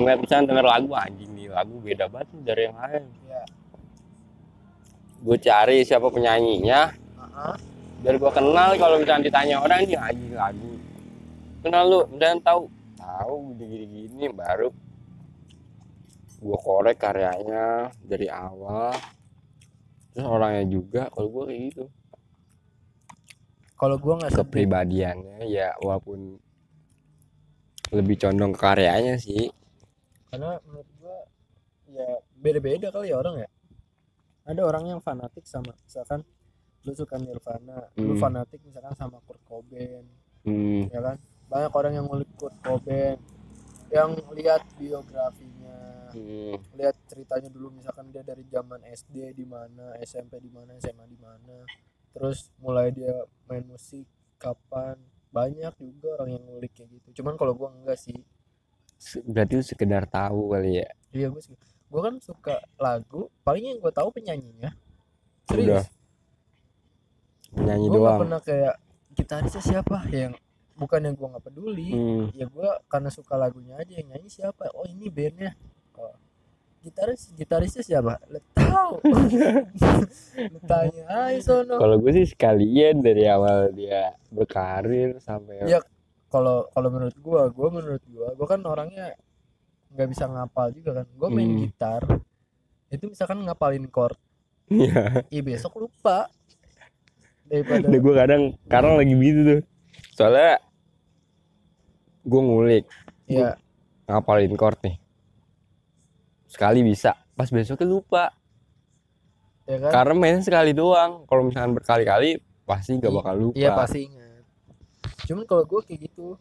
[0.00, 3.04] ngeliat misalnya denger lagu anjing nih lagu beda banget dari yang lain.
[3.28, 3.44] ya
[5.20, 7.54] Gue cari siapa penyanyinya, Heeh.
[8.00, 10.72] Biar gue kenal kalau misalnya ditanya orang nih anjing lagu.
[11.60, 12.68] Kenal lu dan tahu.
[13.00, 14.68] Tahu gini gini baru
[16.40, 18.96] gue korek karyanya dari awal.
[20.12, 21.84] Terus orangnya juga kalau gue kayak gitu.
[23.80, 26.36] Kalau gua nggak kepribadiannya ya walaupun
[27.96, 29.48] lebih condong ke karyanya sih.
[30.28, 31.24] Karena menurut gua
[31.88, 33.48] ya beda-beda kali ya orang ya.
[34.44, 36.28] Ada orang yang fanatik sama misalkan
[36.80, 38.20] lu suka Nirvana lu Hmm.
[38.20, 40.04] fanatik misalkan sama Kurt Cobain
[40.48, 41.16] hmm, ya kan?
[41.50, 43.18] Banyak orang yang ngulik Kurt Cobain.
[43.90, 50.38] Yang lihat biografinya hmm, lihat ceritanya dulu misalkan dia dari zaman SD di mana SMP
[50.38, 51.66] di mana SMA di mana.
[52.14, 54.06] Terus mulai dia main musik
[54.38, 54.94] kapan.
[55.34, 57.22] Banyak juga orang yang ngulik kayak gitu.
[57.22, 58.14] Cuman kalau gua enggak sih.
[59.26, 60.88] Berarti lu sekedar tahu kali ya?
[61.10, 61.58] Iya gua sih.
[61.90, 64.70] Gua kan suka lagu paling yang gua tahu penyanyinya.
[65.50, 65.90] Serius
[67.52, 68.20] penyanyi gua doang.
[68.26, 68.74] pernah kayak
[69.12, 69.98] gitarisnya siapa?
[70.08, 70.38] Yang
[70.74, 71.88] bukan yang gua nggak peduli.
[71.92, 74.70] Hmm, ya gua karena suka lagunya aja yang nyanyi siapa?
[74.72, 75.52] Oh ini bandnya.
[75.94, 76.14] Oh,
[76.80, 78.16] gitaris gitarisnya siapa?
[78.26, 78.92] Lu tahu.
[80.52, 81.76] Lu tanya aja sono.
[81.76, 85.82] Kalau gue sih sekalian dari awal dia berkarir sampai Iya.
[86.30, 89.12] kalau kalau menurut gua gua menurut gua gua kan orangnya
[89.90, 91.06] nggak bisa ngapal juga kan.
[91.18, 91.60] Gua main Hmm.
[91.66, 92.02] gitar
[92.88, 94.16] itu misalkan ngapalin chord.
[94.70, 95.26] Iya.
[95.28, 96.30] iya besok lupa
[97.50, 99.60] daripada Udah gue kadang sekarang lagi gitu tuh.
[100.14, 100.62] Soalnya
[102.22, 102.84] gue ngulik
[103.26, 103.58] ya
[104.06, 104.96] ngapalin chord nih.
[106.46, 108.24] Sekali bisa, pas besoknya lupa.
[109.66, 111.26] ya kan Karena main sekali doang.
[111.26, 113.58] Kalau misalkan berkali-kali pasti gak bakal lupa.
[113.58, 114.46] iya pasti ingat
[115.26, 116.38] cuman kalau gua kayak gitu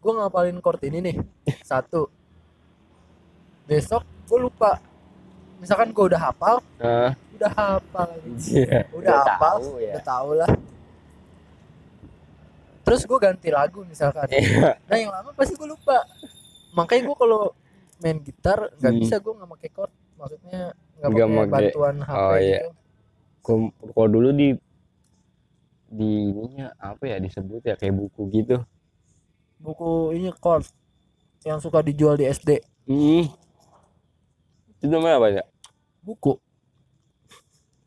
[0.00, 1.16] gua ngapalin chord ini nih
[1.68, 2.08] satu
[3.68, 4.70] besok gua lupa
[5.60, 8.10] misalkan gua udah hafal Nah, udah hafal
[8.50, 8.80] iya.
[8.90, 9.92] udah hafal tahu ya.
[9.92, 10.50] udah tahu lah
[12.82, 14.80] terus gue ganti lagu misalkan Iya.
[14.82, 16.02] nah yang lama pasti gue lupa
[16.72, 17.42] makanya gue kalau
[17.98, 19.00] main gitar nggak Hmm.
[19.00, 20.62] bisa gue nggak pakai chord maksudnya
[20.96, 22.58] nggak pakai bantuan HP oh, iya.
[22.58, 22.70] gitu
[23.40, 24.48] Gua- Kalau dulu di
[25.88, 28.60] di ininya apa ya disebut ya kayak buku gitu.
[29.58, 30.68] buku ini chord
[31.42, 33.24] yang suka dijual di SD Hmm.
[34.74, 35.44] Itu namanya apa ya?
[36.00, 36.40] buku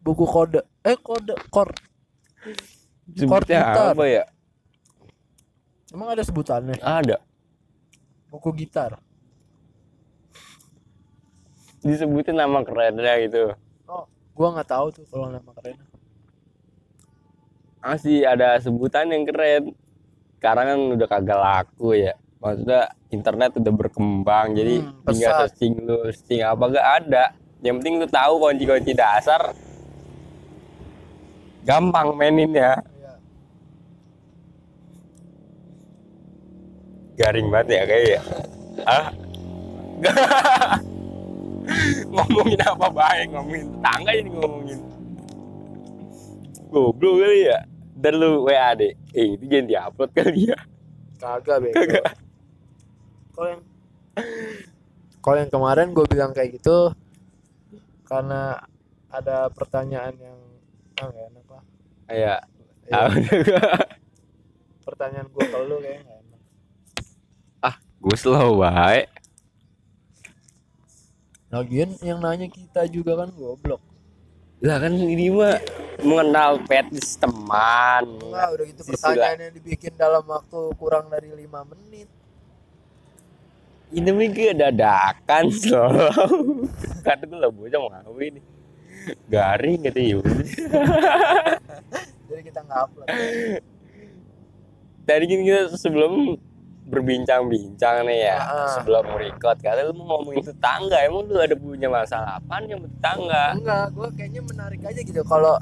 [0.01, 1.77] buku kode eh kode chord
[3.11, 3.91] Sebutnya gitar.
[3.91, 4.23] apa ya?
[5.89, 7.17] emang ada sebutannya Ada.
[8.27, 8.97] buku gitar
[11.81, 13.53] Disebutin nama kerennya gitu.
[14.31, 15.77] gue nggak tahu tuh kalau nama keren
[17.79, 19.75] masih ada sebutan yang keren
[20.37, 25.41] sekarang kan udah kagak laku ya maksudnya internet udah berkembang jadi Hmm, tinggal pesat.
[25.51, 27.23] searching lu searching apa gak ada
[27.59, 29.51] yang penting lu tahu kunci-kunci dasar
[31.63, 32.81] gampang maininnya
[37.21, 38.21] garing banget ya kayak ya.
[38.89, 39.05] Ah
[42.09, 43.27] ngomongin apa baik?
[43.29, 44.79] Ngomongin tetangga jadi ngomongin.
[46.73, 47.59] Goblok kali ya.
[48.01, 50.59] Dan lu WA deh eh itu jangan diupload kali ya.
[51.21, 52.01] Kagak bego.
[53.37, 53.61] Kalau yang
[55.21, 56.97] kalau yang kemarin gue bilang kayak gitu
[58.09, 58.57] karena
[59.13, 60.39] ada pertanyaan yang
[60.97, 61.29] ah nggak
[62.11, 62.39] kayak
[62.91, 63.13] Ya, ah,
[64.83, 67.75] pertanyaan gue ke lu kayaknya nggak enak.
[68.03, 69.07] gue slow baik
[71.47, 73.79] Lagian yang nanya kita juga kan goblok.
[74.61, 75.55] lah kan ini mah
[76.03, 78.05] mengenal petis teman.
[78.19, 82.07] Enggak, udah gitu Sisi pertanyaannya dibikin dalam waktu kurang dari lima menit.
[83.91, 85.91] ini mungkin dadakan slow.
[87.03, 88.39] Kata gue lah bocah mau ini
[89.27, 90.17] garing gitu ya.
[92.25, 93.07] Jadi kita nggak upload.
[95.01, 96.37] tadi kan kita sebelum
[96.83, 98.67] berbincang-bincang nih ya Ah.
[98.73, 103.55] sebelum record kali lu mau ngomongin tetangga emang lu ada punya masalah apa yang tetangga
[103.55, 105.55] Enggak, gue kayaknya menarik aja gitu kalau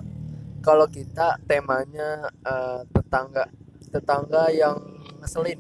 [0.60, 2.10] kalau kita temanya
[2.42, 3.46] eh, tetangga
[3.90, 4.76] tetangga yang
[5.18, 5.58] ngeselin.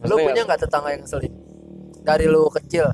[0.00, 1.32] Lu punya nggak tetangga yang ngeselin?
[2.00, 2.88] Dari lu kecil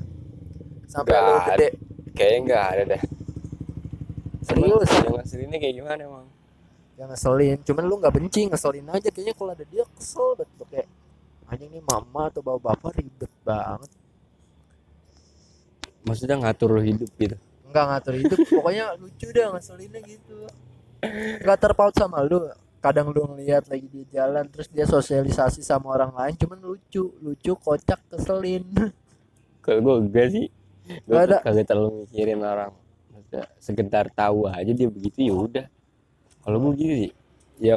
[0.85, 1.67] sampai lu Nggak gede.
[2.11, 3.01] kayaknya nggak ada deh
[4.47, 4.89] Serius?
[4.89, 6.27] yang ngeselinnya kayak gimana emang
[6.97, 10.87] Yang ngeselin, cuman lu nggak benci, ngeselin aja kayaknya kalau ada dia kesel banget kayak
[11.47, 13.91] anjing nih mama atau bapak bapak ribet banget
[16.03, 20.47] maksudnya ngatur hidup gitu Enggak ngatur itu pokoknya lucu dah ngeselinnya gitu.
[21.43, 22.47] Enggak terpaut sama lu.
[22.79, 27.51] Kadang lu ngeliat lagi di jalan terus dia sosialisasi sama orang lain cuman lucu, lucu,
[27.59, 28.63] kocak, keselin.
[29.65, 30.45] kalau gue enggak sih
[30.87, 32.71] gue Nggak kagak terlalu mikirin orang
[33.59, 35.65] sekedar tahu aja dia begitu ya udah
[36.43, 37.13] kalau gue gitu sih
[37.59, 37.75] ya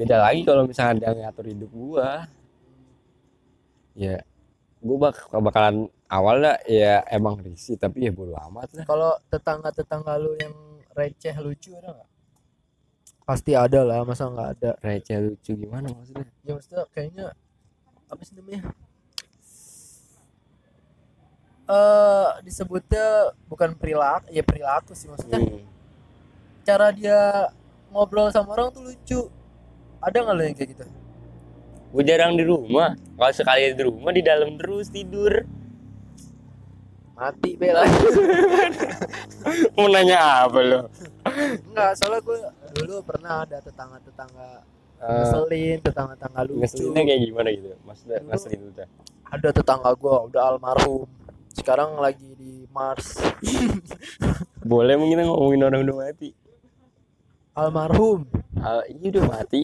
[0.00, 2.24] beda lagi kalau misalnya dia ngatur hidup gua
[3.92, 4.16] ya
[4.80, 10.32] gue bak bakalan awalnya ya emang risih tapi ya bodo amat lah Kalau tetangga-tetangga lu
[10.40, 10.54] yang
[10.96, 12.10] receh lucu ada nggak?
[13.28, 14.70] Pasti ada lah, masa nggak ada?
[14.82, 17.26] receh lucu gimana maksudnya Ya maksudnya kayaknya
[18.10, 18.72] apa sih namanya?
[21.70, 23.06] Eh disebutnya
[23.46, 25.38] bukan perilaku, ya perilaku sih maksudnya.
[25.38, 25.62] Hmm.
[26.60, 27.46] Cara dia
[27.88, 29.20] ngobrol sama orang tuh lucu.
[30.00, 30.86] Ada nggak lo yang kayak gitu?
[31.90, 35.42] gue jarang di rumah kalau sekali di rumah di dalam terus tidur
[37.18, 37.82] Mati bela.
[39.74, 40.80] mau nanya apa lo
[41.66, 42.38] Enggak, soalnya gue
[42.78, 44.48] dulu pernah ada tetangga-tetangga
[45.02, 46.62] uh, ngeselin, tetangga-tetangga lucu.
[46.62, 48.86] ngeselinnya kayak gimana gitu maksudnya Dulu- ngeselin udah
[49.30, 51.06] Ada tetangga gue udah almarhum.
[51.50, 53.18] Sekarang lagi di Mars.
[54.70, 56.28] boleh mungkin kita ngomongin orang udah mati
[57.56, 58.28] Almarhum.
[58.56, 59.62] Ah, ini udah mati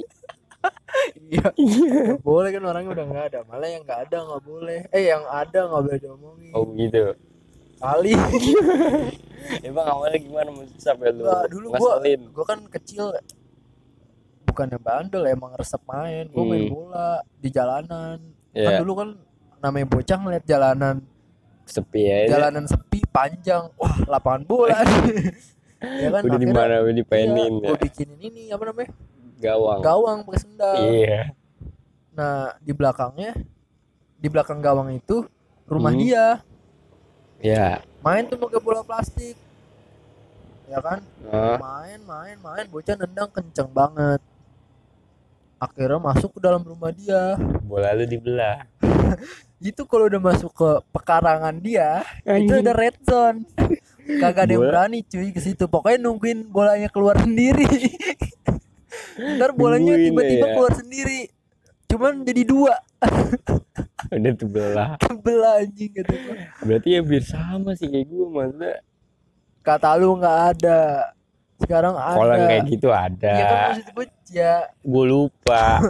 [1.17, 1.53] Iya.
[2.25, 3.41] Boleh kan orangnya udah nggak ada.
[3.47, 4.81] Malah yang nggak ada nggak boleh.
[4.91, 6.51] Eh yang ada nggak boleh diomongin.
[6.55, 6.99] oh begitu
[7.77, 8.13] Kali.
[9.69, 11.95] emang awalnya gimana maksudnya sampai lu Nggak, dulu gua
[12.33, 13.15] gua kan kecil
[14.49, 16.25] bukannya bandel emang resep main.
[16.33, 16.73] Gua main Hmm.
[16.75, 18.19] bola di jalanan.
[18.57, 19.09] Kan ya dulu kan
[19.61, 20.97] namanya bocah ngeliat jalanan
[21.67, 23.69] sepi ya jalanan sepi panjang.
[23.75, 24.81] Wah, lapangan bola.
[26.03, 28.91] ya kan udah di mana udah dipenin iya, ya gua bikinin ini apa namanya?
[29.37, 30.77] gawang Gawang pakai sendal.
[30.89, 31.21] iya
[32.17, 33.37] Nah, di belakangnya
[34.17, 35.29] di belakang gawang itu
[35.69, 36.01] rumah Hmm.
[36.01, 36.27] dia.
[37.45, 39.37] ya Main tuh pakai bola plastik.
[40.67, 41.05] Ya kan?
[41.21, 44.19] Nah, Main, main, main, bocah nendang kenceng banget.
[45.57, 47.37] Akhirnya masuk ke dalam rumah dia.
[47.61, 48.65] bola lu dibelah
[49.57, 53.49] Itu kalau udah masuk ke pekarangan dia, itu ada red zone.
[54.07, 55.67] Kagak ada yang berani cuy ke situ.
[55.67, 57.67] Pokoknya nungguin bolanya keluar sendiri.
[59.17, 60.55] Ntar bolanya tiba-tiba ya.
[60.55, 61.21] keluar sendiri.
[61.91, 62.75] Cuman jadi dua.
[64.07, 64.91] udah dibelah
[65.21, 66.15] Belah anjing gitu.
[66.63, 68.75] berarti ya biar sama sih kayak gue maksudnya
[69.61, 70.81] Kata lu nggak ada.
[71.59, 72.15] Sekarang ada.
[72.15, 75.81] kalau kayak gitu ada Iya kan maksud gue ya gue lupa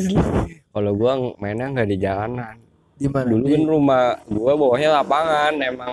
[0.74, 2.56] kalau gue mainnya nggak di jalanan
[3.04, 3.28] di mana?
[3.28, 5.92] dulu Di- kan rumah gue bawahnya lapangan emang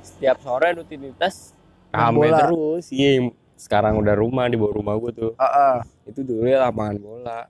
[0.00, 1.52] setiap sore rutinitas
[1.92, 5.76] Main rame terus iya sekarang udah rumah di bawah rumah gue tuh Ah, ah.
[6.04, 7.40] itu dulu ya lapangan bola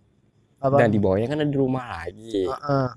[0.58, 0.74] apa?
[0.76, 2.90] dan di bawahnya kan ada rumah lagi Ah, ah.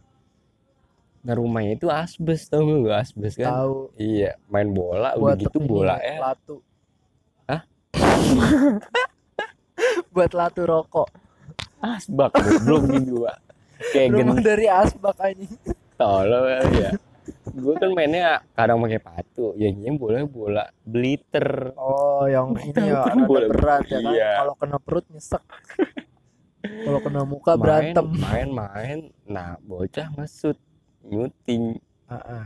[1.20, 5.68] nah rumahnya itu asbes tau gak asbes kan Tahu iya main bola buat gitu ini,
[5.68, 6.56] bola ya latu.
[7.46, 7.62] Hah?
[10.10, 11.10] buat latu rokok.
[11.80, 13.38] asbak goblok gitu Pak.
[13.82, 15.16] Kayak Rumah gen dari asbak
[15.96, 16.92] tolol kali ya
[17.50, 23.06] gue kan mainnya kadang pakai patu ya ini bola bola bliter Oh, yang ini ya
[23.06, 23.48] Kan boleh.
[23.48, 24.12] berat ya kan.
[24.12, 24.32] Iya.
[24.38, 25.44] Kalau kena perut nyesek.
[26.60, 27.62] Kalau kena muka main
[27.94, 28.08] berantem.
[28.18, 30.58] main main nah bocah ngesut
[31.02, 32.46] nyuting Ah, ah.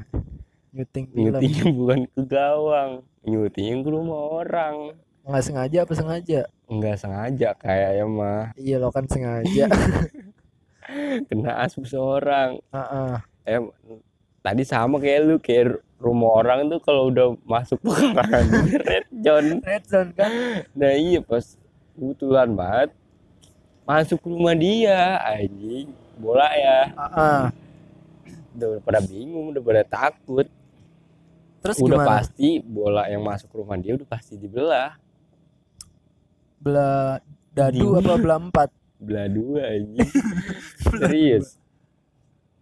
[0.72, 2.92] Nyuting nyutingnya bukan ke gawang
[3.22, 4.76] nyutingnya ke rumah orang
[5.24, 6.42] Nggak sengaja apa sengaja?
[6.66, 9.68] nggak sengaja kayaknya mah Iya lo kan sengaja.
[11.28, 13.16] kena asbes orang Ah, ah.
[13.44, 13.60] eh
[14.40, 15.66] tadi sama kayak lu kayak
[15.98, 18.44] rumah orang tuh kalau udah masuk pekarangan
[18.82, 20.32] red zone Red zone kan.
[20.72, 21.56] nah iya pas
[21.94, 22.90] kebetulan banget
[23.84, 27.46] masuk rumah dia anjing bola ya ah.
[28.54, 30.48] udah pada bingung udah pada takut
[31.60, 32.10] Terus udah gimana?
[32.14, 35.00] pasti bola yang masuk rumah dia udah pasti dibelah
[36.60, 37.20] Belah
[37.52, 38.70] dadu Di- apa belah empat?
[39.04, 40.10] Belah dua anjing
[40.88, 41.60] serius.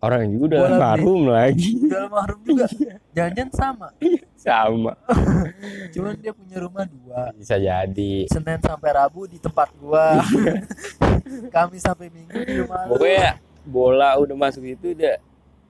[0.01, 1.77] Orang juga udah almarhum lagi.
[1.77, 2.65] Udah almarhum juga.
[3.15, 3.87] Jangan-jangan sama.
[4.33, 4.93] sama.
[5.93, 7.29] Cuman dia punya rumah dua.
[7.37, 8.25] bisa jadi.
[8.25, 10.17] Senin sampai Rabu di tempat gua.
[11.53, 15.21] Kamis sampai Minggu di rumah pokoknya bola udah masuk itu udah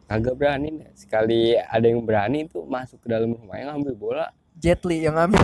[0.08, 0.92] kagak berani deh.
[0.96, 4.26] sekali ada yang berani tuh masuk ke dalam rumahnya ngambil bola.
[4.56, 5.44] Jet Li yang ngambil.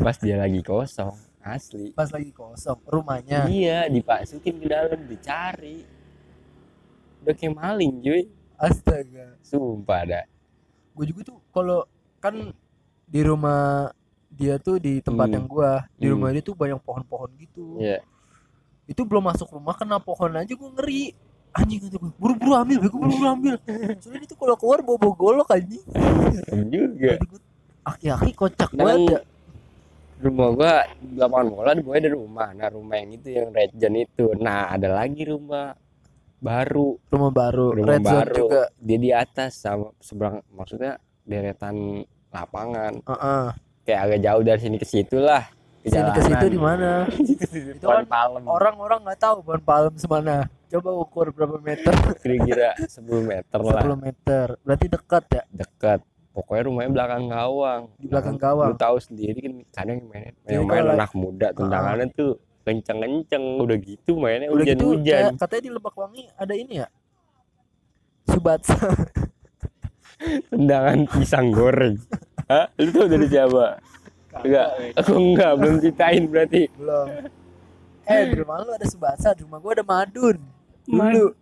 [0.00, 3.46] Pas dia lagi kosong asli pas lagi kosong rumahnya.
[3.46, 5.82] iya dipasukin ke dalam dicari
[7.20, 8.22] udah kayak maling cuy
[8.56, 9.34] Astaga.
[9.40, 10.24] sumpah dah
[10.92, 11.82] Gue juga tuh kalau
[12.18, 12.52] kan
[13.04, 13.90] di rumah
[14.28, 15.34] dia tuh di tempat Hmm.
[15.34, 16.14] yang gua, di Hmm.
[16.14, 17.76] rumah dia tuh banyak pohon-pohon gitu.
[17.76, 18.00] Iya.
[18.84, 21.12] Itu belum masuk rumah kena pohon aja gua ngeri.
[21.52, 23.54] anjing gue buru-buru ambil bego buru-buru ambil
[24.00, 25.84] soalnya itu kalau keluar bawa bawa golok anjing
[26.64, 27.20] juga
[27.84, 29.20] aki-aki kocak banget
[30.22, 32.48] rumah gua di lapangan bola di bawahnya ada rumah.
[32.54, 34.26] Nah rumah yang itu yang Redgen itu.
[34.38, 35.74] Nah ada lagi rumah
[36.38, 36.96] baru.
[37.10, 38.36] Rumah baru rumah red zone baru.
[38.38, 38.62] juga.
[38.78, 40.96] Dia di atas sama seberang maksudnya
[41.26, 43.02] deretan lapangan.
[43.02, 43.44] Heeh.
[43.82, 45.42] kayak agak jauh dari sini ke situ lah.
[45.82, 47.10] Sini ke situ di mana?
[47.74, 48.46] Itu kan palem.
[48.46, 51.92] orang-orang nggak tahu Bon Palem semana coba ukur berapa meter.
[52.22, 53.82] Kira-kira 10 meter lah.
[53.82, 54.46] 10 meter.
[54.62, 55.42] Berarti dekat ya?
[55.50, 56.00] Dekat
[56.32, 57.82] pokoknya rumahnya belakang gawang.
[58.00, 58.68] Di belakang gawang.
[58.72, 63.44] lu tahu sendiri kan kadang yang main yang main anak muda tendangannya tuh kenceng-kenceng.
[63.60, 65.36] Udah gitu mainnya udah gitu hujan-hujan.
[65.36, 66.88] kayak- katanya di Lebak Wangi ada ini ya?
[68.28, 68.76] Subatsa.
[70.54, 71.96] Tendangan pisang goreng.
[72.46, 72.66] Hah?
[72.78, 73.66] lu tahu dari siapa?
[74.32, 74.68] Enggak.
[74.96, 76.62] aku enggak belum ceritain berarti.
[76.78, 77.08] Belum.
[78.02, 80.38] Eh di rumah lu ada Subatsa di rumah gua ada Madun.
[80.88, 81.26] Dulu.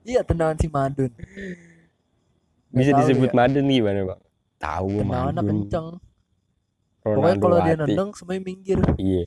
[0.00, 1.12] Iya tendangan si Madun
[2.70, 3.36] bisa disebut ya.
[3.36, 4.20] Madun gimana bang
[4.60, 5.88] tahu Madun kenceng?
[7.00, 8.78] Pokoknya kalau dia nendang semuanya minggir.
[9.00, 9.24] Iya.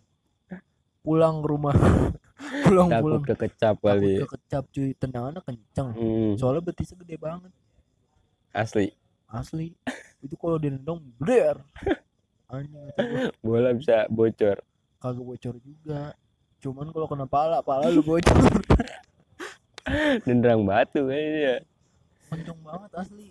[1.01, 1.73] Pulang ke rumah.
[2.67, 3.23] Pulang takut pulang.
[3.23, 4.13] kekecap takut kali.
[4.21, 4.89] kekecap cuy.
[4.93, 5.89] Tendangannya kenceng.
[5.97, 7.51] Hmm, soalnya betisnya gede banget.
[8.53, 8.93] Asli.
[9.25, 9.73] Asli.
[10.21, 11.57] Itu kalau dia nendang bler.
[13.45, 14.61] Bola bisa bocor.
[15.01, 16.13] Kagak bocor juga.
[16.61, 18.37] Cuman kalau kena pala pala lu bocor.
[20.29, 21.65] Nendang batu kayaknya
[22.33, 23.27] kenceng banget asli.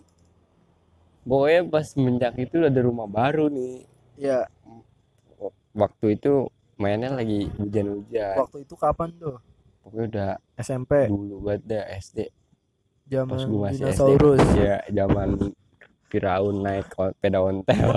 [1.22, 3.86] Pokoknya pas semenjak itu ada rumah baru nih.
[4.18, 4.46] Ya.
[5.74, 8.36] Waktu itu mainnya lagi hujan-hujan.
[8.38, 9.38] Waktu itu kapan tuh?
[9.82, 12.18] Pokoknya udah SMP dulu banget dah SD
[13.12, 14.40] zaman pas gua masih dinosaurus.
[14.40, 15.28] SD ya zaman
[16.08, 17.90] Firaun naik sepeda ontel.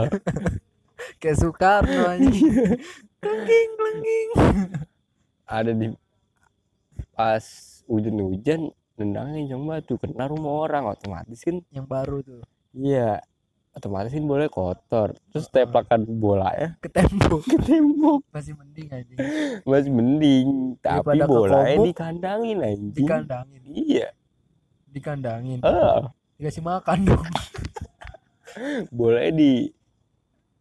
[1.21, 2.51] Kayak Soekarno anjing.
[3.23, 4.29] Kelengking kelengking
[5.59, 5.87] ada di
[7.11, 7.43] pas
[7.89, 12.41] hujan-hujan nendangnya banget tuh kena rumah orang otomatis kan yang baru tuh.
[12.75, 13.19] Iya
[13.75, 15.19] otomatis kan boleh kotor.
[15.35, 17.43] Terus teplakan bolanya ke tembok.
[17.43, 18.23] Ke tembok.
[18.31, 19.17] Masih mending anjing.
[19.67, 20.47] Masih mending.
[20.79, 22.93] Tapi Daripada ke bolanya komuk, dikandangin anjing.
[22.95, 23.61] dikandangin.
[23.67, 24.07] Iya.
[24.95, 25.59] Dikandangin.
[25.59, 27.23] Ah dikasih makan dong.
[28.97, 29.51] Bolanya di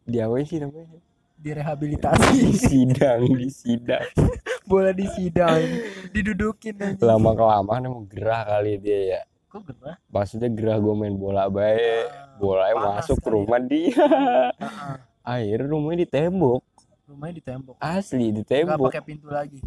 [0.05, 1.01] di apa sih namanya
[1.45, 2.40] direhabilitasi.
[2.72, 4.09] Sidang di sidang
[4.70, 5.61] bola di sidang
[6.09, 9.20] didudukin anjing lama kelamaan emang gerah kali dia ya.
[9.53, 10.01] Kok gerah?
[10.09, 13.34] Maksudnya gerah gue main bola baik Ah, bolanya panas masuk ke ya.
[13.36, 13.92] rumah dia.
[13.95, 14.97] Ah, ah.
[15.36, 16.62] akhirnya rumahnya di tembok
[17.05, 19.61] rumahnya di tembok asli di tembok pakai pintu lagi.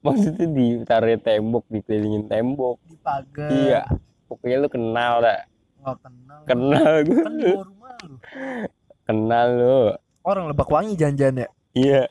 [0.00, 2.80] Maksudnya ditaruh tembok dikelilingin tembok.
[2.88, 3.82] Di pagar iya
[4.26, 5.44] pokoknya lu kenal dah.
[5.84, 6.38] Nggak kenal.
[6.48, 8.16] Kenal gue kan di rumah lu.
[9.04, 9.78] Kenal lu
[10.22, 11.48] orang lebak wangi janjian ya?
[11.72, 12.02] Iya.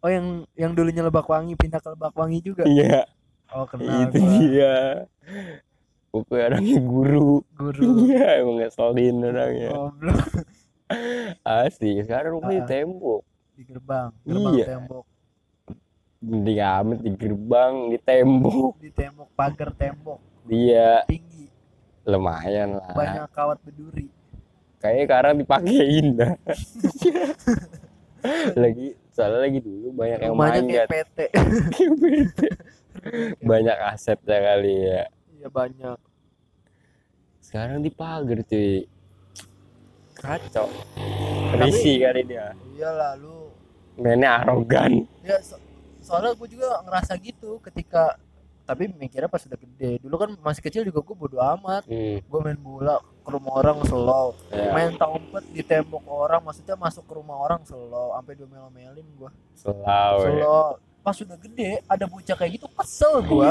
[0.00, 2.64] Oh yang yang dulunya lebak wangi pindah ke lebak wangi juga?
[2.64, 3.04] Iya.
[3.50, 4.30] Oh kenal itu gua.
[4.38, 4.74] dia.
[6.10, 7.30] Pokoknya orangnya guru.
[7.52, 7.82] Guru.
[8.06, 9.70] Iya emang ngeselin orangnya.
[9.70, 10.20] Goblok.
[11.42, 12.68] Asli sekarang rumahnya di Ah.
[12.68, 13.22] tembok.
[13.54, 14.66] Di gerbang gerbang Iya.
[14.74, 15.04] tembok.
[16.20, 18.72] Mending amat di gerbang di tembok.
[18.76, 20.18] Di tembok pagar tembok.
[20.44, 21.46] Dia tinggi.
[22.02, 22.92] Lumayan lah.
[22.92, 24.08] Banyak kawat berduri
[24.80, 26.32] kayaknya sekarang dipakein dah.
[28.56, 30.86] Lagi soalnya lagi dulu banyak yang rumahnya manjat.
[30.88, 31.18] PT
[33.50, 35.02] banyak asetnya kali ya.
[35.36, 35.98] Iya banyak.
[37.40, 38.84] Sekarang dipagar cuy.
[40.16, 40.68] Kacau.
[41.56, 42.52] Risi kali dia.
[42.76, 43.48] Iyalah lu
[43.96, 45.08] mainnya arogan.
[45.24, 45.60] Ya so-
[46.00, 48.16] soalnya gue juga ngerasa gitu ketika
[48.70, 49.98] tapi mikirnya pas udah gede.
[49.98, 51.82] Dulu kan masih kecil juga gue bodo amat.
[51.84, 54.38] Hmm, gue main bola ke rumah orang slow.
[54.48, 59.30] Ya, main taumpet di tembok orang maksudnya masuk ke rumah orang slow sampai diomelin gue
[59.54, 59.82] selalu
[60.22, 60.30] ya.
[60.38, 60.66] slow.
[61.00, 63.48] Pas udah gede ada bocah kayak gitu kesel gue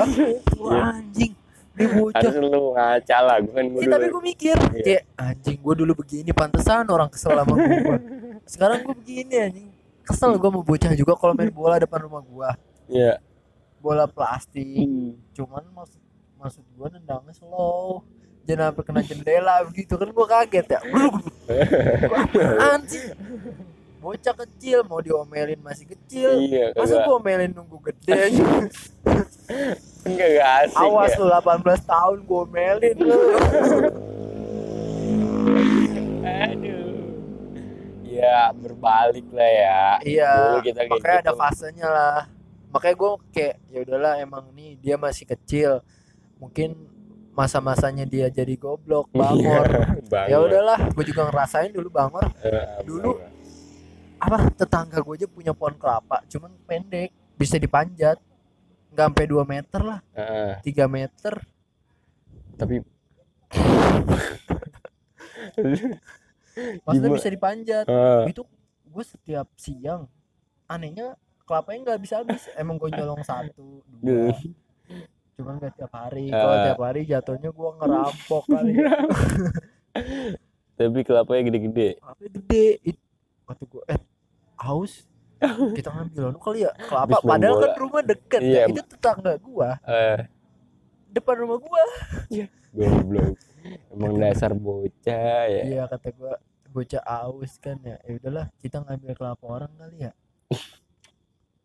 [0.56, 1.34] Wah, anjing
[1.74, 2.32] ini bocah.
[2.38, 4.84] Lu ngaca lah gue kan gue Iya, tapi gue mikir Iya.
[4.86, 7.98] kayak anjing gue dulu begini pantesan orang kesel sama gue
[8.54, 9.68] sekarang gue begini anjing.
[10.06, 12.50] Kesel gue mau bocah juga kalau main bola depan rumah gue
[12.90, 13.18] ya
[13.80, 14.86] bola plastik.
[14.86, 15.16] Hmm.
[15.34, 16.02] cuman maksud
[16.40, 18.04] maksud gue nendangnya slow.
[18.48, 20.80] Jangan sampai kena jendela begitu kan gue kaget ya.
[22.10, 23.06] Gua sih
[24.00, 26.40] bocah kecil mau diomelin masih kecil.
[26.40, 28.40] Iya masa gue omelin nunggu gede
[30.08, 31.20] enggak gak asik awas ya.
[31.20, 33.20] lu 18 tahun gue omelin lu.
[36.24, 36.96] Aduh.
[38.08, 39.84] Ya berbalik lah ya.
[40.08, 41.40] Iya Dulu kita makanya ada gitu.
[41.44, 42.39] fasenya lah
[42.70, 45.82] makanya gue kayak ya udahlah emang nih dia masih kecil
[46.38, 46.78] mungkin
[47.34, 49.66] masa-masanya dia jadi goblok bangor
[50.12, 50.28] Bangor.
[50.28, 52.26] ya udahlah gue juga ngerasain dulu bangor.
[52.44, 53.22] Eh, Dulu-
[54.20, 57.10] apa tetangga gue aja punya pohon kelapa cuman pendek
[57.40, 58.20] bisa dipanjat.
[58.92, 60.00] Nggak sampai 2 meter lah.
[60.60, 61.34] 3 meter.
[62.58, 62.84] Tapi
[66.84, 67.16] maksudnya Gimana?
[67.16, 67.86] bisa dipanjat.
[68.28, 68.44] Itu
[68.84, 70.10] gue setiap siang
[70.66, 71.16] anehnya
[71.50, 72.46] kelapanya nggak bisa habis.
[72.54, 74.30] Emang gue nyolong satu dua.
[75.34, 76.28] Cuman gak tiap hari.
[76.28, 76.64] Kalau Ah.
[76.64, 78.74] tiap hari jatuhnya gue ngerampok kali
[80.78, 81.90] tapi kelapanya gede-gede.
[82.00, 82.68] Apa gede.
[82.86, 83.04] It-
[83.44, 84.00] kata gue eh
[84.60, 85.08] haus.
[85.72, 87.10] Kita ngambil anu kali ya kelapa.
[87.10, 88.60] Habis padahal kan rumah deket Iya.
[88.60, 88.64] ya.
[88.68, 89.70] itu tetangga gua.
[89.82, 90.20] Eh.
[91.10, 91.84] Depan rumah gua.
[92.70, 93.34] Goblok.
[93.90, 95.62] Emang dasar bocah ya.
[95.66, 96.34] iya kata gua
[96.70, 97.96] bocah aus kan ya.
[98.04, 100.12] Ya udahlah kita ngambil kelapa orang kali ya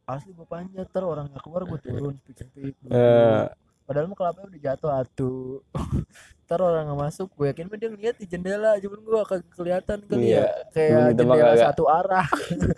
[0.04, 3.44] asli gua panjat ter orang nggak keluar gua turun speak speak Eh,
[3.84, 5.60] padahal mah kelapanya udah jatuh atuh.
[6.44, 10.22] Ntar orang nggak masuk gue yakin dia ngeliat di jendela cuman gua kagak kelihatan kali
[10.26, 10.48] Iya, ya.
[10.70, 11.64] Kayak jendela kagak.
[11.66, 12.28] satu arah.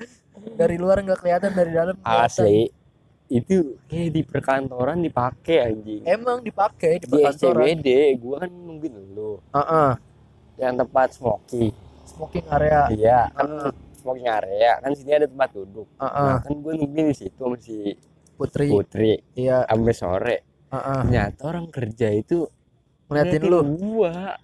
[0.61, 2.29] Dari luar nggak kelihatan dari dalam kelihatan.
[2.29, 2.71] asli.
[3.27, 6.03] Itu kayak di perkantoran dipakai anjing.
[6.05, 7.67] Emang dipakai di di perkantoran.
[7.67, 9.43] SCBD gua kan nungguin lu.
[9.51, 9.91] Heeh.
[10.57, 11.75] yang tempat smoky.
[12.07, 12.87] Smoking area.
[12.89, 13.21] Iya.
[13.31, 13.75] Kan
[14.07, 15.91] smoking area kan sini ada tempat duduk.
[15.99, 16.27] Heeh.
[16.31, 17.99] nah kan gua nungguin di situ sama si
[18.39, 18.71] putri.
[18.71, 19.13] Putri.
[19.35, 19.67] Iya.
[19.67, 20.37] Sampai sore.
[20.71, 21.01] Heeh.
[21.03, 22.47] ternyata orang kerja itu
[23.11, 23.59] ngeliatin lu?
[23.75, 24.39] gua.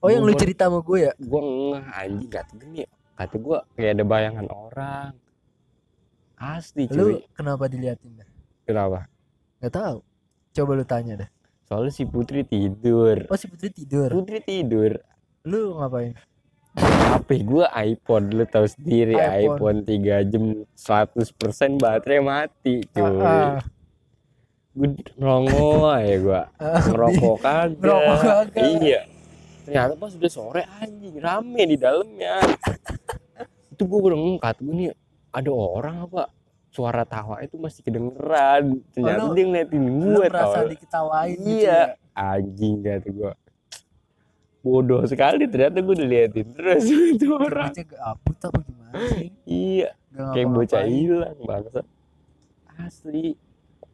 [0.00, 1.12] Oh yang lu cerita sama gue ya?
[1.20, 2.84] Gua ngeh anjing kata gini
[3.16, 5.12] kata gua kayak ada bayangan orang.
[6.36, 7.28] Asli lu cuy.
[7.36, 8.28] kenapa diliatin dah?
[8.64, 9.08] Kenapa?
[9.60, 9.98] Nggak tahu.
[10.56, 11.30] Coba lu tanya dah.
[11.68, 13.28] Soalnya si Putri tidur.
[13.28, 14.08] Oh si putri tidur?
[14.08, 15.00] Putri tidur.
[15.44, 16.14] Lu ngapain
[16.76, 19.56] HP gua iPhone lu tahu sendiri iPhone.
[19.56, 23.16] iPhone, 3 jam 100% baterai mati cuy.
[23.18, 23.64] Ah,
[24.70, 26.42] gue nongol aja gua.
[26.56, 26.80] Ah.
[26.84, 28.00] ngerokok kagak.
[28.76, 29.00] iya.
[29.64, 32.44] Ternyata pas udah sore anjing rame di dalamnya.
[33.68, 34.90] Itu gua udah ngangkat gue nih
[35.32, 36.28] ada orang apa?
[36.68, 38.62] Suara tawa itu masih kedengeran.
[38.70, 41.72] Lu- ternyata dia ngeliatin gue merasa tau diketawain gitu Iya.
[41.72, 41.82] ya?
[42.12, 43.32] Anjing kata gua
[44.66, 46.90] bodoh sekali ternyata gue diliatin terus.
[47.14, 47.70] Itu orang.
[47.70, 49.30] aja gabut apa gimana sih?
[49.46, 51.80] Iya Gak kayak bocah hilang bangsa.
[52.74, 53.38] Asli.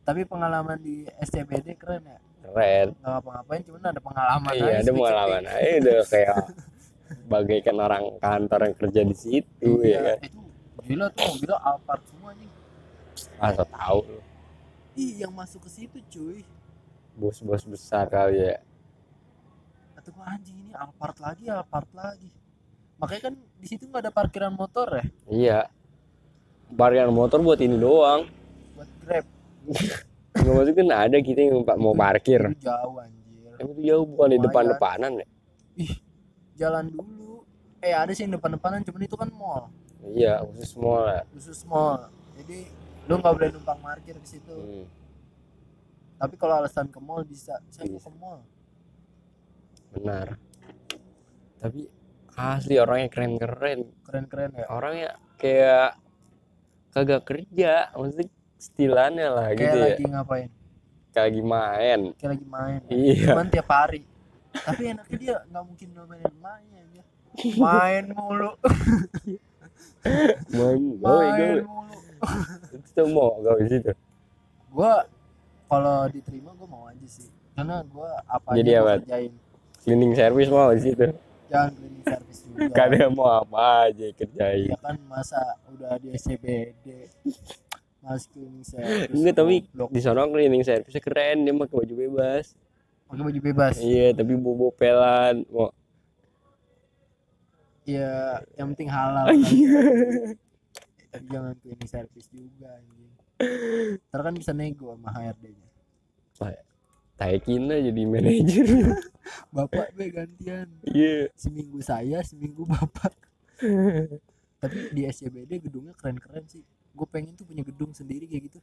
[0.02, 2.18] Tapi pengalaman di SCBD keren ya?
[2.48, 2.96] Keren.
[2.96, 6.36] Nggak ngapa-ngapain cuman ada pengalaman iya ada pengalaman aja udah kayak
[7.32, 10.18] bagaikan orang kantor yang kerja di situ ya iya kan?
[10.24, 10.40] itu
[10.82, 12.50] gila tuh mobilnya Alphard semua nih
[13.38, 14.00] asal tahu
[14.96, 16.40] ih yang masuk ke situ cuy.
[17.12, 18.56] Bos-bos besar kali ya
[20.03, 22.26] kata gua anjing ini Alphard lagi Alphard lagi.
[22.98, 25.05] Makanya kan di situ nggak ada parkiran motor ya?
[25.30, 25.61] Iya.
[26.74, 28.26] Parkiran motor buat ini doang.
[28.74, 29.26] Buat grab.
[30.42, 32.40] Nggak maksud kan ada kita yang mau parkir.
[32.50, 33.53] Itu jauh anjir.
[33.62, 34.46] Emang itu jauh bukan di Lumayan.
[34.48, 35.26] depan-depanan ya?
[36.59, 37.46] Jalan dulu.
[37.78, 39.70] Eh ada sih yang depan-depanan cuman itu kan mall.
[40.03, 42.11] Iya khusus mall lah khusus mall.
[42.34, 42.66] Jadi
[43.07, 44.50] lu nggak boleh numpang parkir di situ.
[44.50, 44.86] Hmm.
[46.22, 48.46] tapi kalau alasan ke mall bisa saya mau ke mall
[49.93, 50.26] benar.
[51.62, 51.80] Tapi
[52.34, 53.80] asli orangnya keren-keren.
[54.03, 54.66] Keren-keren ya?
[54.72, 56.01] Orangnya kayak
[56.93, 58.28] kagak kerja maksudnya
[58.61, 59.84] stilannya lah kayak gitu ya.
[59.88, 60.51] lagi ngapain?
[61.12, 62.01] Kayak lagi main.
[62.16, 62.80] Kayak lagi main.
[62.88, 63.26] Iya.
[63.32, 64.03] Cuman tiap hari.
[64.53, 67.03] Tapi enaknya dia nggak mungkin main main aja
[67.57, 68.53] main mulu.
[70.53, 71.97] Main main mulu.
[72.74, 73.95] Itu mau gawe situ
[74.72, 75.05] gua
[75.68, 77.28] kalau diterima gua mau aja sih.
[77.53, 79.32] Karena gua apa Jadi aja kerjain
[79.82, 81.06] cleaning service mau di situ?
[81.50, 84.70] Jangan cleaning service juga kadang mau apa aja kerjain.
[84.70, 85.40] Ya kan masa
[85.74, 87.10] udah di SCBD
[88.02, 89.90] mas cleaning service enggak tapi goblok.
[89.94, 92.44] di sana cleaning service keren dia pakai baju bebas.
[93.10, 93.74] Pakai baju bebas?
[93.82, 95.70] Iya tapi bobo pelan mau.
[97.82, 99.26] Ya yang penting halal.
[99.26, 99.42] Kan.
[101.12, 103.12] Tapi jangan cleaning service juga anjing.
[104.08, 105.68] Ntar kan bisa nego sama HRD nya
[107.22, 108.66] taikin aja jadi manajer.
[109.54, 110.66] Bapak be gantian.
[110.82, 111.30] Iya.
[111.34, 113.14] Seminggu saya seminggu bapak.
[114.58, 116.62] Tapi di SCBD gedungnya keren-keren sih.
[116.92, 118.58] Gue pengen tuh punya gedung sendiri kayak gitu.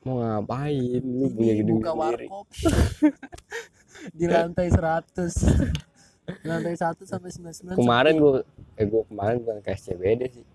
[0.00, 1.02] Mau ngapain?
[1.02, 2.26] Lu Ini punya gedung buka sendiri.
[2.30, 2.46] warkop.
[4.18, 5.90] Di lantai 100
[6.30, 8.46] di lantai 1 sampai 99 kemarin gua
[8.78, 10.46] eh gua kemarin bukan ke SCBD sih.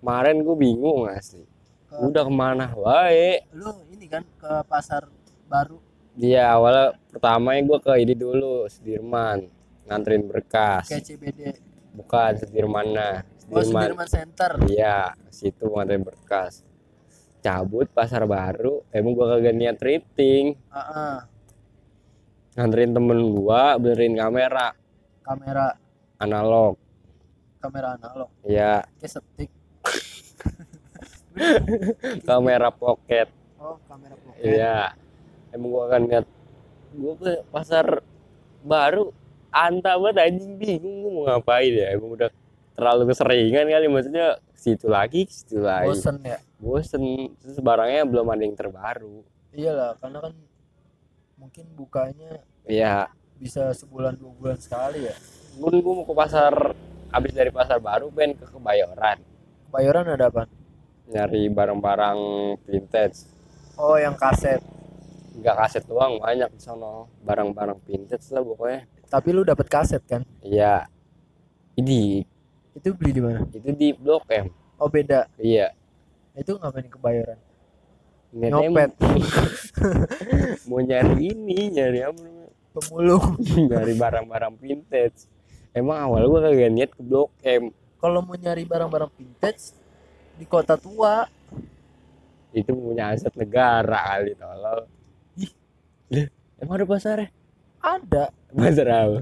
[0.00, 1.44] Kemarin gua bingung asli.
[1.86, 3.44] Ke- udah ke mana wae?
[3.52, 5.06] Lu ini kan ke pasar
[5.46, 5.76] baru
[6.16, 9.52] dia awalnya pertamanya gua ke ini dulu Sudirman
[9.84, 10.88] nganterin berkas.
[10.88, 11.52] Ke CBD
[11.92, 13.92] bukan Sudirman nah oh Sudirman.
[13.92, 14.50] Sudirman Center.
[14.64, 16.64] Iya situ nganterin berkas.
[17.44, 21.16] Cabut pasar baru emang gua kagak niat tripping Heeh,
[22.56, 24.72] nganterin temen gua benerin kamera.
[25.20, 25.76] Kamera.
[26.16, 26.80] Analog.
[27.60, 28.32] Kamera analog.
[28.48, 29.52] Ya kayak
[32.28, 33.28] kamera pocket.
[33.60, 34.40] Oh kamera M.
[34.40, 34.96] Iya.
[35.50, 36.26] Emang gua akan lihat
[36.92, 37.86] gua ke pasar
[38.60, 39.10] baru
[39.48, 41.86] anta banget anjing bingung gua mau ngapain ya.
[41.92, 42.30] Emang udah
[42.72, 45.88] terlalu keseringan kali maksudnya situ lagi situ lagi.
[45.88, 47.02] bosen ya Bosen.
[47.36, 49.24] Terus barangnya belum ada yang terbaru.
[49.50, 50.32] iyalah karena kan
[51.34, 53.08] mungkin bukanya Iya.
[53.36, 55.16] bisa sebulan dua bulan sekali ya
[55.56, 56.52] Gua, gua mau ke pasar
[57.08, 59.16] habis dari pasar baru pengen ke Kebayoran
[59.68, 60.44] Bayoran ada apa
[61.06, 62.18] nyari barang-barang
[62.62, 63.24] vintage.
[63.76, 64.60] oh yang kaset
[65.36, 67.12] Enggak kaset doang banyak di sono.
[67.20, 68.80] Barang-barang vintage lah pokoknya.
[69.06, 70.90] tapi lu dapat kaset kan Iya.
[71.76, 72.26] Ini
[72.72, 74.50] itu beli di mana itu di Blok M.
[74.76, 75.72] oh beda Iya.
[76.34, 77.40] itu ngapain ke Bayoran
[78.28, 78.92] nyopet
[80.68, 82.20] mau nyari ini nyari apa
[82.74, 85.24] pemulung nyari barang-barang vintage
[85.72, 89.72] emang awal gua kagak niat ke blok M kalau mau nyari barang-barang vintage
[90.34, 91.24] di kota tua
[92.50, 94.95] itu punya aset negara kali tolol Ih.
[96.12, 96.26] Lah,
[96.62, 97.28] emang ada pasarnya
[97.82, 98.24] ada.
[98.50, 99.20] Pasar apa?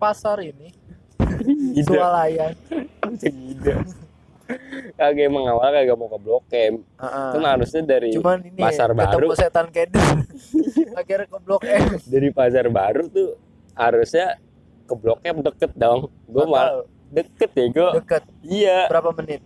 [0.00, 0.68] Pasar ini.
[1.86, 2.54] Swalayan
[3.14, 3.72] gitu
[4.94, 7.30] kagak emang awal kagak mau ke blok M Heeh.
[7.34, 9.34] kan harusnya dari cuman ini pasar baru.
[9.34, 10.22] setan keden
[11.00, 13.34] akhirnya ke blok M dari pasar baru tuh
[13.74, 14.38] harusnya
[14.86, 16.14] ke blok M deket dong.
[16.30, 18.22] Gua malah deket ya gua deket.
[18.46, 18.78] Iya.
[18.86, 19.42] Berapa menit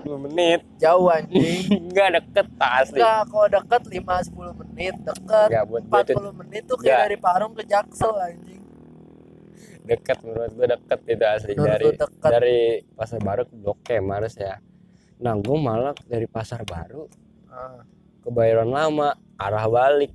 [0.00, 0.60] 40 menit.
[0.80, 1.60] Jauh anjing.
[1.90, 2.98] Enggak deket asli.
[3.00, 5.48] Enggak kalau deket 5 10 menit deket.
[5.50, 8.62] Enggak buat gua itu 40 menit tuh kayak dari Parung ke Jaksel anjing.
[9.82, 11.52] Deket menurut gue deket itu asli.
[11.58, 12.30] Menurut dari deket.
[12.30, 12.60] dari
[12.94, 14.54] pasar baru ke blok M harus ya.
[15.18, 17.06] Nah gue malah dari pasar baru
[17.52, 17.84] Ah,
[18.24, 20.14] ke Bayoran lama arah balik.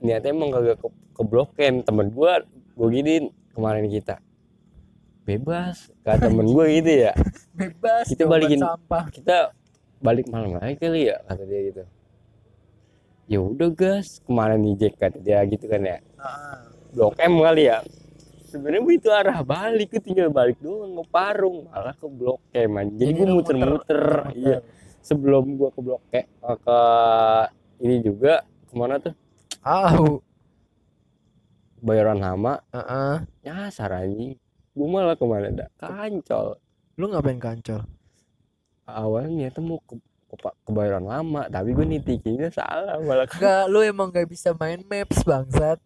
[0.00, 2.32] Niatnya emang kagak ke, ke blok M temen gue
[2.78, 4.22] gue giniin kemarin kita
[5.28, 5.92] bebas.
[6.00, 7.12] Kata temen gue gitu ya.
[7.60, 8.64] Bebas Kita balikin.
[8.64, 9.04] sampah.
[9.12, 9.52] kita
[10.00, 11.82] balik malam lagi kali ya kata dia gitu.
[13.28, 14.24] Ya udah gas.
[14.24, 15.98] Kemarin nih Jack kata dia gitu kan ya.
[16.96, 17.84] Blok M kali ya.
[18.48, 22.88] Sebenarnya itu arah balik gue tinggal balik doang ke Parung malah ke blok M aja
[22.96, 24.00] jadi gue muter-muter.
[24.32, 24.58] iya.
[25.04, 26.80] Sebelum gua ke blok E ke
[27.80, 29.12] ini juga ke mana tuh?
[29.60, 30.24] Au.
[31.78, 33.16] Bayoran Lama Heeh.
[33.44, 34.34] nyasar anjing
[34.78, 36.54] gue malah ke mana dah kancol
[36.94, 37.82] Lu ngapain kancol?
[38.84, 39.98] awalnya tuh mau ke
[40.28, 44.52] ke, Pa- ke Bayoran Lama tapi gue nitikinnya salah malah Enggak, lu emang gak bisa
[44.52, 45.80] main maps bangsat.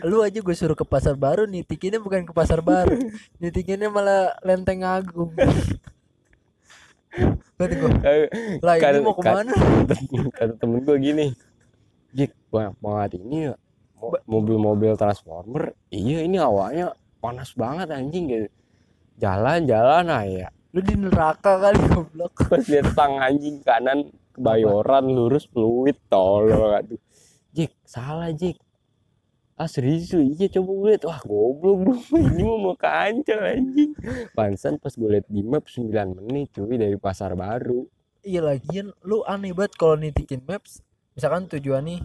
[0.00, 2.96] Lu aja gue suruh ke pasar baru, nitikinnya bukan ke pasar baru.
[3.42, 5.34] nitikinnya malah Lenteng Agung.
[7.54, 7.90] Berarti gue,
[8.66, 9.52] lah ini mau ke mana?
[10.32, 11.26] kata temen gue gini
[12.10, 13.50] Jik banyak banget ini
[13.94, 16.94] mo- mobil-mobil transformer iya ini awalnya
[17.24, 18.48] panas banget anjing gitu.
[19.16, 22.34] Jalan-jalan aja Lu di neraka kali goblok.
[22.50, 26.98] pas lihat tang anjing kanan kebayoran lurus fluid tolol aduh
[27.54, 28.58] Jik salah Jik.
[29.54, 30.26] Ah serius lu?
[30.26, 31.02] iya coba gue liat.
[31.06, 31.94] Wah goblok bro.
[32.26, 33.94] Ini mau mau kancel anjing.
[34.34, 35.86] Pansan pas gue liat di map 9
[36.18, 37.86] menit cuy dari pasar baru.
[38.26, 40.82] Iya lagian lu aneh banget kalau nitikin maps.
[41.14, 42.02] Misalkan tujuan nih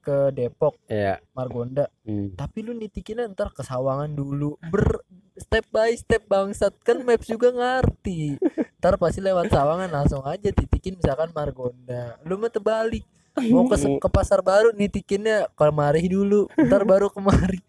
[0.00, 1.86] ke Depok, ya Margonda.
[2.08, 2.34] hmm.
[2.34, 4.56] Tapi lu nitikinnya ntar ke Sawangan dulu.
[4.72, 5.04] Ber
[5.36, 8.40] step by step bangsat kan maps juga ngerti.
[8.80, 12.16] Ntar pasti lewat Sawangan langsung aja titikin misalkan Margonda.
[12.24, 13.04] Lu mah terbalik.
[13.52, 17.62] Mau ke, ke pasar baru nitikinnya kemari dulu, ntar baru kemari.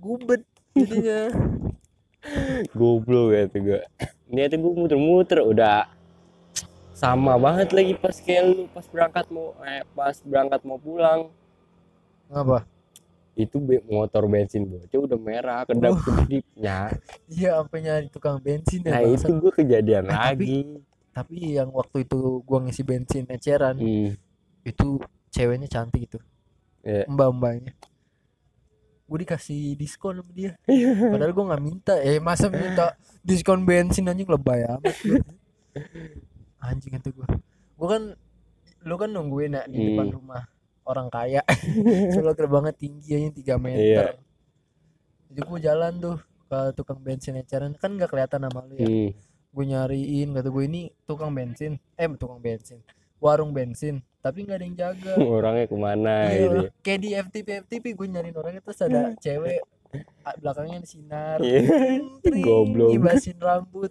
[0.00, 0.42] Gubet
[0.72, 1.28] jadinya.
[2.76, 3.80] goblok gitu gue
[4.28, 5.88] niatnya gue muter-muter udah
[6.92, 11.32] sama banget lagi pas kayak lu pas berangkat mau eh, pas berangkat mau pulang
[12.30, 12.62] Ngapa?
[13.32, 16.92] itu be- motor bensin bocah udah merah kedap kedipnya
[17.32, 19.40] Iya, sampai nyari tukang bensin ya nah itu bangsat.
[19.40, 20.56] gue kejadian tapi- lagi
[21.10, 24.14] Tapi yang waktu itu gua ngisi bensin eceran, hmm.
[24.62, 24.88] itu
[25.28, 26.18] ceweknya cantik itu.
[26.80, 27.02] Iya.
[27.06, 27.74] Mbak-mbaknya.
[29.04, 30.54] Gue dikasih diskon sama dia.
[31.12, 31.94] Padahal gua nggak minta.
[31.98, 34.86] Eh, masa minta diskon bensin anjing lebay amat.
[36.62, 37.26] Anjing itu gua.
[37.74, 38.02] Gua kan
[38.80, 40.14] lu kan nungguin ya di depan Hmm.
[40.14, 40.42] rumah
[40.84, 41.42] orang kaya.
[42.12, 43.80] Soalnya terbangnya tinggi aja 3 meter.
[43.80, 44.04] Iya.
[45.30, 46.16] Jadi gua jalan tuh
[46.46, 48.82] ke tukang bensin eceran kan nggak kelihatan sama lu ya.
[48.82, 49.10] Hmm.
[49.50, 52.82] gue nyariin kata gue ini tukang bensin eh tukang bensin
[53.18, 57.48] warung bensin tapi nggak ada yang jaga orangnya ke mana Iya, gitu kayak di FTP
[57.66, 59.62] FTP gue nyariin orangnya terus ada cewek
[60.22, 61.62] ah, belakangnya sinar Iya.
[62.22, 62.90] tring, Goblok.
[62.94, 63.90] ngibasin rambut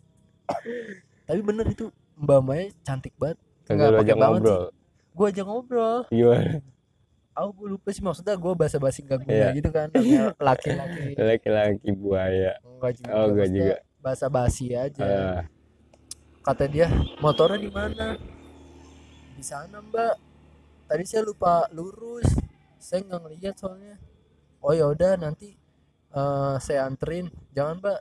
[1.23, 4.63] tapi bener itu mbak Maya cantik banget kagak Nggak lu ajak banget ngobrol
[5.15, 6.51] gue aja ngobrol gimana
[7.39, 9.49] aku gue lupa sih maksudnya gue bahasa basi gak guna Iya.
[9.55, 9.87] gitu kan
[10.37, 11.15] laki-laki.
[11.31, 12.59] Laki-laki buaya.
[12.61, 13.75] Enggak juga Oh, enggak juga.
[13.99, 15.03] bahasa basi aja.
[15.03, 15.41] Ah,
[16.41, 16.87] kata dia
[17.17, 18.15] motornya di mana?
[19.33, 20.15] Di sana mbak.
[20.85, 22.27] Tadi saya lupa lurus.
[22.75, 23.95] Saya nggak ngeliat soalnya.
[24.59, 25.55] Oh ya udah nanti
[26.09, 27.27] eh, saya anterin.
[27.51, 27.99] Jangan mbak.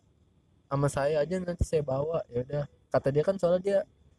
[0.68, 2.22] Sama saya aja nanti saya bawa.
[2.28, 2.64] Ya udah.
[2.88, 3.78] Kata dia kan soalnya dia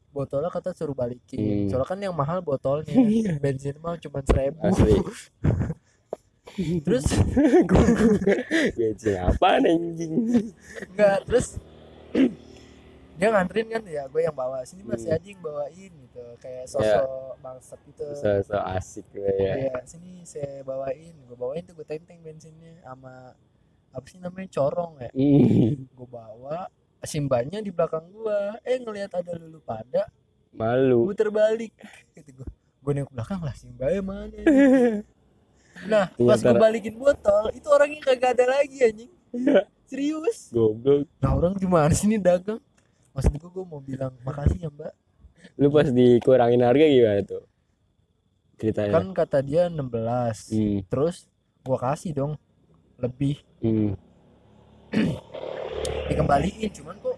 [0.09, 1.65] botolnya kata suruh balikin.
[1.65, 1.69] Hmm.
[1.69, 2.93] soalnya kan yang mahal botolnya.
[3.37, 4.59] Bensin mah cuma seribu.
[6.85, 7.05] Terus?
[8.77, 10.13] Bensin apa anjing?
[10.89, 11.47] Enggak terus?
[13.19, 14.63] Dia nganterin kan ya gue yang bawa.
[14.65, 15.13] Sini mas Hmm.
[15.13, 16.23] aja yang bawain gitu.
[16.39, 18.05] Kayak sosok bangsat gitu.
[18.17, 19.69] So, so asik gue ya.
[19.69, 23.35] Iya, sini saya bawain, gue bawain tuh gue tenteng bensinnya sama
[23.89, 25.09] apa sih namanya corong ya.
[25.75, 26.65] Gue bawa
[27.03, 28.57] simbanya di belakang gua.
[28.63, 30.07] Eh ngelihat ada lulu pada,
[30.51, 31.73] malu muter balik.
[32.15, 32.47] Gitu gue.
[32.79, 34.35] Gue nengok belakang lah simbanya mana.
[34.35, 34.45] ini?
[35.79, 39.11] Nah, pas gue Ternyata- balikin botol, itu orangnya kagak ada lagi anjing.
[39.87, 40.51] Serius.
[40.51, 42.59] goblok Nah, orang gimana sih ini dagang?
[43.15, 44.91] Maksud gue gue mau bilang makasih ya mbak
[45.59, 47.43] lu pas dikurangin harga gimana tuh
[48.59, 49.79] ceritanya Kan kata dia 16
[50.51, 51.27] hmm, Terus
[51.63, 52.33] gua kasih dong
[52.99, 53.91] Lebih hmm.
[56.09, 57.17] dikembaliin cuman kok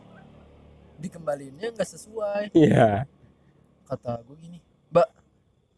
[1.01, 2.43] dikembaliinnya nggak sesuai.
[2.53, 3.09] Iya.
[3.89, 4.57] Kata gue gini
[4.93, 5.09] mbak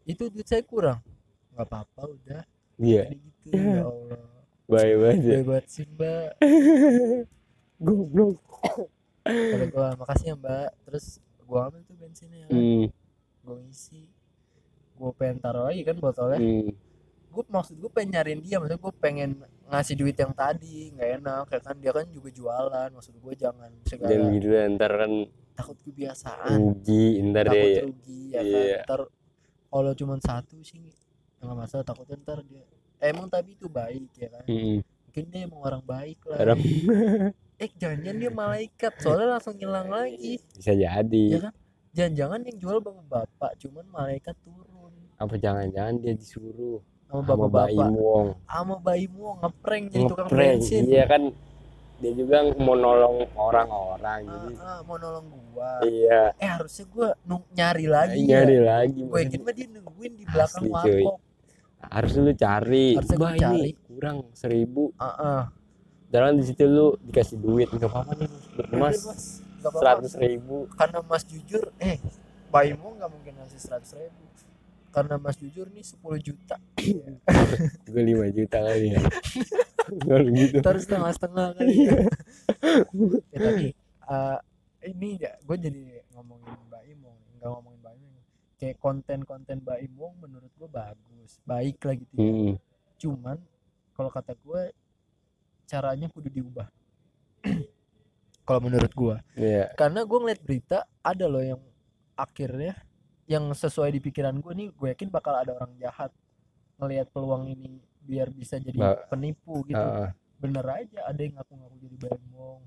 [0.04, 1.00] itu duit saya kurang.
[1.56, 2.44] Nggak apa-apa udah.
[2.78, 3.04] Iya.
[3.10, 4.24] Jadi gitu ya Allah.
[4.64, 5.36] Baik banget ya.
[5.40, 6.30] hebat sih mbak.
[7.86, 8.40] Goblok.
[9.24, 10.70] Kata gue makasih ya mbak.
[10.84, 11.06] Terus
[11.44, 12.48] gue ambil tuh bensinnya.
[12.52, 12.92] Hmm,
[13.44, 14.04] gue ngisi.
[15.00, 16.40] Gue pengen taruh lagi kan botolnya.
[16.40, 16.70] Hmm.
[17.34, 19.30] Gue maksud gue pengen nyariin dia maksud gue pengen
[19.74, 21.76] ngasih duit yang tadi nggak enak ya kan?
[21.82, 25.12] Dia kan juga jualan maksud gue jangan jangan segala gitu lah, ntar kan
[25.58, 26.58] takut kebiasaan.
[26.62, 28.46] rugi ntar takut dia rugi ya kan?
[28.46, 28.80] Iya.
[28.86, 29.02] ntar
[29.74, 30.78] kalau cuma satu sih
[31.42, 32.62] nggak masalah takutnya ntar dia
[33.04, 34.48] Eh, emang tapi itu baik ya kan?
[34.48, 36.40] Hmm, mungkin dia emang orang baik lah.
[36.40, 36.60] Orang
[37.64, 40.40] eh jangan-jangan dia malaikat soalnya langsung hilang lagi.
[40.56, 41.24] Bisa jadi.
[41.36, 41.54] Ya kan?
[41.92, 44.94] Jangan-jangan yang jual bapak-bapak cuman malaikat turun.
[45.20, 46.80] Apa jangan-jangan dia disuruh
[47.14, 50.82] sama sama Mbak bapak-bapak Imwong sama bayi mau ngeprank jadi tukang bensin.
[50.84, 51.24] iya kan.
[51.96, 55.80] Dia juga mau nolong orang-orang jadi Ah, ah, mau nolong gua.
[55.84, 56.34] Iya.
[56.36, 58.64] Eh harusnya gua nung- nyari lagi nyari ya.
[58.76, 61.18] lagi gue yakin mah dia nungguin di belakang warkop.
[61.86, 62.88] harus lu cari.
[62.98, 63.70] Harusnya gua ini cari.
[63.86, 64.84] kurang seribu.
[64.98, 65.42] Ah ah.
[66.10, 68.46] jalan di situ lu dikasih duit nggak apa-apa nih mas.
[68.58, 69.00] Udah, Mas.
[69.64, 70.68] Seratus ribu.
[70.74, 72.02] Karena mas jujur eh
[72.50, 74.24] bayimu nggak mungkin ngasih seratus ribu
[74.94, 76.56] karena mas jujur nih 10 juta.
[77.90, 79.02] Gue lima juta kali ya.
[80.38, 81.98] Gitu ntar setengah setengah kali ya.
[83.34, 83.68] ya tapi
[84.06, 84.38] eh,
[84.94, 85.84] ini ya gue jadi
[86.14, 87.20] ngomongin Mbak Imong.
[87.42, 88.26] Nggak ngomongin Mbak Imong.
[88.62, 91.42] Kayak konten-konten Mbak Imong menurut gue bagus.
[91.42, 92.22] Baik lah gitu ya.
[92.22, 92.54] hmm.
[93.02, 93.38] cuman
[93.98, 94.62] kalau kata gue
[95.66, 96.70] caranya kudu diubah.
[98.44, 99.72] Kalau menurut gue iya.
[99.72, 101.64] Karena gue ngeliat berita ada loh yang
[102.20, 102.76] akhirnya
[103.28, 106.12] yang sesuai di pikiran gue nih gue yakin bakal ada orang jahat
[106.76, 109.80] ngelihat peluang ini biar bisa jadi Ba- penipu gitu.
[109.80, 110.12] Heeh.
[110.44, 112.62] bener aja ada yang ngaku-ngaku jadi bemong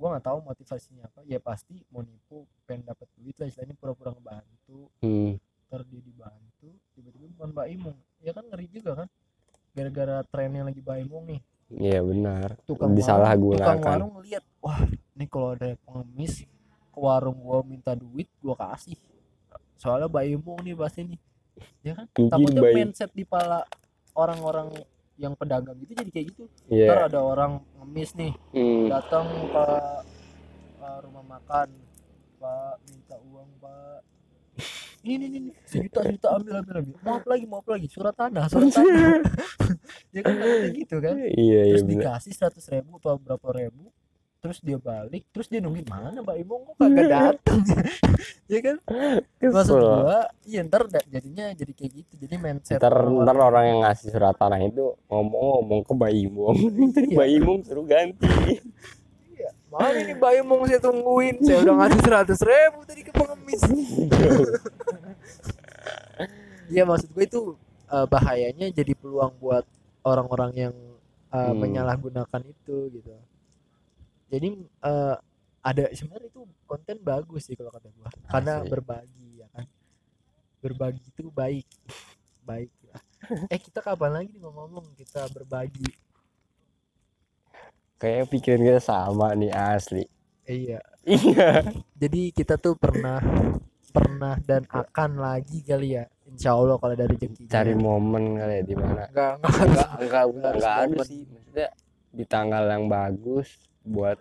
[0.00, 1.20] gue nggak tahu motivasinya apa.
[1.28, 4.88] Ya pasti mau nipu pengen dapat duit lah istilahnya pura-pura ngebantu.
[5.04, 5.36] Hmm.
[5.70, 9.08] ntar dia dibantu tiba-tiba bukan Mbak Imong ya kan ngeri juga kan
[9.70, 11.40] gara-gara trennya lagi Mbak Imong nih.
[11.70, 12.58] Iya benar.
[12.66, 14.82] Tukang warung, tukang warung ngeliat wah
[15.14, 16.42] ini kalau ada pengemis
[16.90, 18.98] ke warung gua minta duit gua kasih
[19.80, 21.20] soalnya Mbak Imong nih pasti nih.
[21.80, 22.06] Ya kan?
[22.12, 23.64] Mungkin takutnya Mbak- mindset di pala
[24.12, 24.68] orang-orang
[25.16, 26.44] yang pedagang itu jadi kayak gitu.
[26.66, 26.86] Iya.
[26.86, 28.32] Ntar ada orang ngemis nih.
[28.52, 28.86] Hmm.
[28.86, 29.64] datang ke
[31.00, 31.68] rumah makan.
[32.36, 34.00] Pak minta uang pak.
[35.00, 36.96] Ini ini ini sejuta sejuta ambil ambil ambil.
[37.00, 37.86] Maaf lagi maaf lagi.
[37.86, 39.20] Surat tanah surat tanah.
[40.16, 40.34] Ya kan
[40.72, 41.14] gitu kan.
[41.16, 41.92] Iya iya terus benar.
[42.16, 43.92] dikasih seratus ribu atau berapa ribu
[44.40, 47.60] terus dia balik terus dia nungguin mana mbak Imong kok kagak datang
[48.52, 48.76] ya kan?
[49.38, 52.12] Maksud gua iya ntar jadinya jadi kayak gitu.
[52.18, 56.56] Jadi mindset ntar orang- ntar orang yang ngasih surat tanah itu ngomong-ngomong ke Mbak Imung
[56.56, 57.12] Iya.
[57.16, 58.28] Mbak Imung suruh ganti.
[59.70, 61.36] Mana nih mbak Imong saya tungguin.
[61.40, 63.62] Saya udah ngasih seratus ribu tadi ke pengemis.
[66.66, 67.40] Iya maksud gue itu
[67.86, 69.62] eh, bahayanya jadi peluang buat
[70.02, 70.74] orang-orang yang
[71.30, 71.54] eh, Hmm.
[71.54, 73.10] menyalahgunakan itu gitu.
[74.30, 75.16] Jadi eh,
[75.60, 78.70] ada sebenarnya itu konten bagus sih kalau kata gue karena Asli.
[78.70, 79.66] berbagi ya kan.
[80.62, 81.66] Berbagi itu baik.
[82.40, 83.02] Baik lah.
[83.50, 85.90] Eh kita kapan lagi nih ngomong kita berbagi?
[87.96, 90.08] kayak pikiran kita sama nih asli
[90.48, 90.80] iya.
[91.04, 91.60] iya
[91.92, 93.20] Jadi kita tuh pernah
[93.92, 96.08] pernah dan akan lagi kali ya.
[96.24, 97.44] Insya Allah kalau dari rezeki.
[97.44, 99.58] cari momen kali ya di mana enggak enggak
[100.00, 101.04] enggak enggak Harus enggak ada momen.
[101.04, 101.68] sih maksudnya
[102.10, 103.48] di tanggal yang bagus
[103.84, 104.18] buat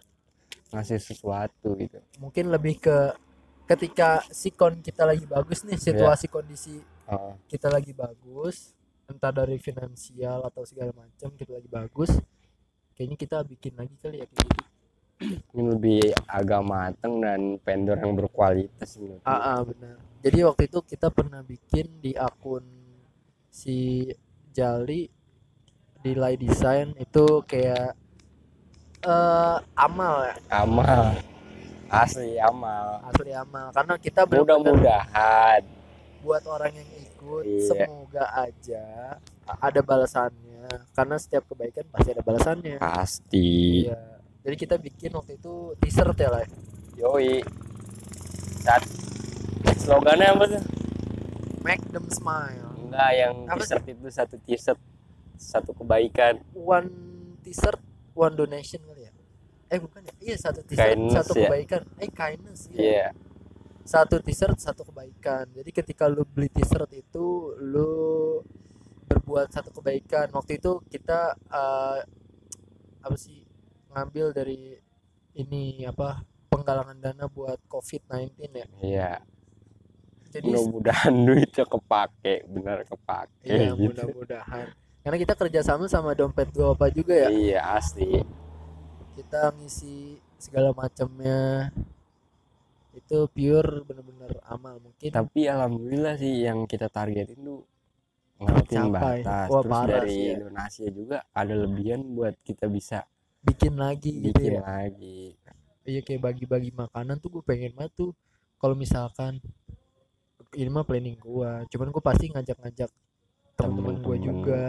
[0.69, 1.99] ngasih sesuatu gitu.
[2.21, 2.97] Mungkin lebih ke
[3.69, 8.77] ketika sikon kita lagi bagus nih situasi kondisi Oh, kita lagi bagus
[9.09, 12.13] entah dari finansial atau segala macam kita lagi bagus
[12.93, 14.63] kayaknya kita bikin lagi kali ya kayak gitu.
[15.51, 19.27] Ini lebih agak mateng dan vendor yang berkualitas menurut gue.
[19.27, 19.97] ah, ah, benar.
[20.21, 22.63] Jadi waktu itu kita pernah bikin di akun
[23.49, 24.05] si
[24.53, 25.09] Jali
[25.99, 27.97] di Lay Design itu kayak
[28.99, 30.35] eh amal ya?
[30.51, 31.03] Amal.
[31.89, 33.01] Asli amal.
[33.09, 33.73] Asli amal.
[33.73, 35.61] Karena kita mudah-mudahan.
[36.19, 37.63] buat orang yang ikut Iya.
[37.63, 39.15] semoga aja
[39.47, 40.67] ada balasannya.
[40.91, 42.75] Karena setiap kebaikan pasti ada balasannya.
[42.75, 43.87] Pasti.
[43.87, 44.19] Iya.
[44.43, 46.43] Jadi kita bikin waktu itu t-shirt ya lah.
[46.93, 47.39] yoi.
[48.59, 48.83] Saat
[49.79, 50.63] slogannya apa tuh?
[51.63, 52.67] Make them smile.
[52.83, 54.79] enggak yang t-shirt itu satu t-shirt
[55.39, 56.43] satu kebaikan.
[56.51, 56.91] One
[57.47, 57.79] t-shirt,
[58.19, 59.11] one donation kali ya.
[59.69, 60.13] Eh bukan ya?
[60.19, 61.47] Iya satu t-shirt, Kindness satu ya?
[61.47, 61.81] kebaikan.
[62.03, 62.59] Eh kindness.
[62.69, 63.07] iya Iya.
[63.87, 65.47] Satu t-shirt, satu kebaikan.
[65.55, 67.25] Jadi ketika lu beli t-shirt itu
[67.57, 67.89] lu
[69.07, 70.29] berbuat satu kebaikan.
[70.29, 71.99] Waktu itu kita eh,
[72.99, 73.41] apa sih
[73.89, 74.75] ngambil dari
[75.33, 78.67] ini apa penggalangan dana buat COVID-19 ya.
[78.83, 79.11] iya
[80.29, 83.81] Jadi mudah-mudahan duitnya kepake benar kepake Iya gitu.
[83.89, 84.67] mudah-mudahan.
[84.99, 87.29] Karena kita kerjasama sama dompet gua apa juga ya.
[87.31, 88.19] iya asli
[89.15, 91.71] Kita ngisi segala macamnya.
[92.95, 95.09] Itu pure bener-bener amal mungkin.
[95.09, 97.61] tapi alhamdulillah sih yang kita targetin tuh
[98.39, 100.35] ngelewatin batas Wah, terus dari ya.
[100.39, 103.03] donasi juga ada lebihan buat kita bisa
[103.39, 104.61] Bikin lagi gitu bikin ya.
[104.63, 105.35] lagi
[105.83, 108.11] Iya kayak bagi-bagi makanan tuh gue pengen banget tuh.
[108.61, 109.39] Kalau misalkan
[110.53, 111.65] ini mah planning gua.
[111.65, 112.89] Cuman gue pasti ngajak-ngajak
[113.59, 114.63] teman-teman gue juga.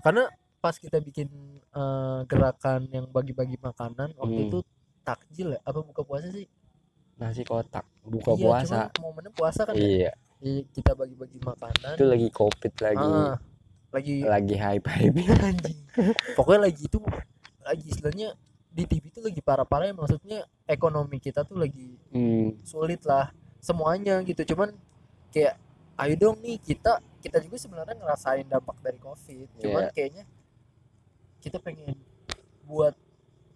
[0.00, 0.24] Karena
[0.58, 1.28] pas kita bikin
[1.70, 4.48] eh, gerakan yang bagi-bagi makanan waktu Hmm.
[4.48, 4.58] itu
[5.00, 6.48] takjil ya apa buka puasa sih?
[7.16, 9.80] nasi kotak buka iya, puasa cuman momennya puasa kan ya?
[9.80, 12.00] iya Iya, kita bagi-bagi makanan.
[12.00, 13.36] itu lagi covid lagi Ah,
[13.92, 15.16] lagi lagi hype hype
[15.52, 15.78] anjing.
[16.32, 16.96] Pokoknya lagi itu
[17.60, 18.32] lagi istilahnya
[18.72, 23.28] di TV itu lagi parah-parah maksudnya ekonomi kita tuh lagi hmm, sulit lah
[23.60, 24.56] semuanya gitu.
[24.56, 24.72] Cuman
[25.28, 25.60] kayak
[26.00, 29.48] ayo dong nih kita kita juga sebenarnya ngerasain dampak dari Covid.
[29.60, 29.92] Cuman Iya.
[29.92, 30.24] kayaknya
[31.40, 31.96] kita pengen
[32.64, 32.94] buat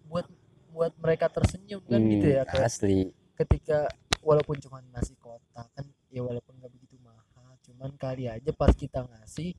[0.09, 0.27] buat
[0.75, 3.87] buat mereka tersenyum kan hmm, gitu ya kayak asli ketika
[4.19, 9.07] walaupun cuma nasi kotak kan ya walaupun nggak begitu mahal cuman kali aja pas kita
[9.07, 9.55] ngasih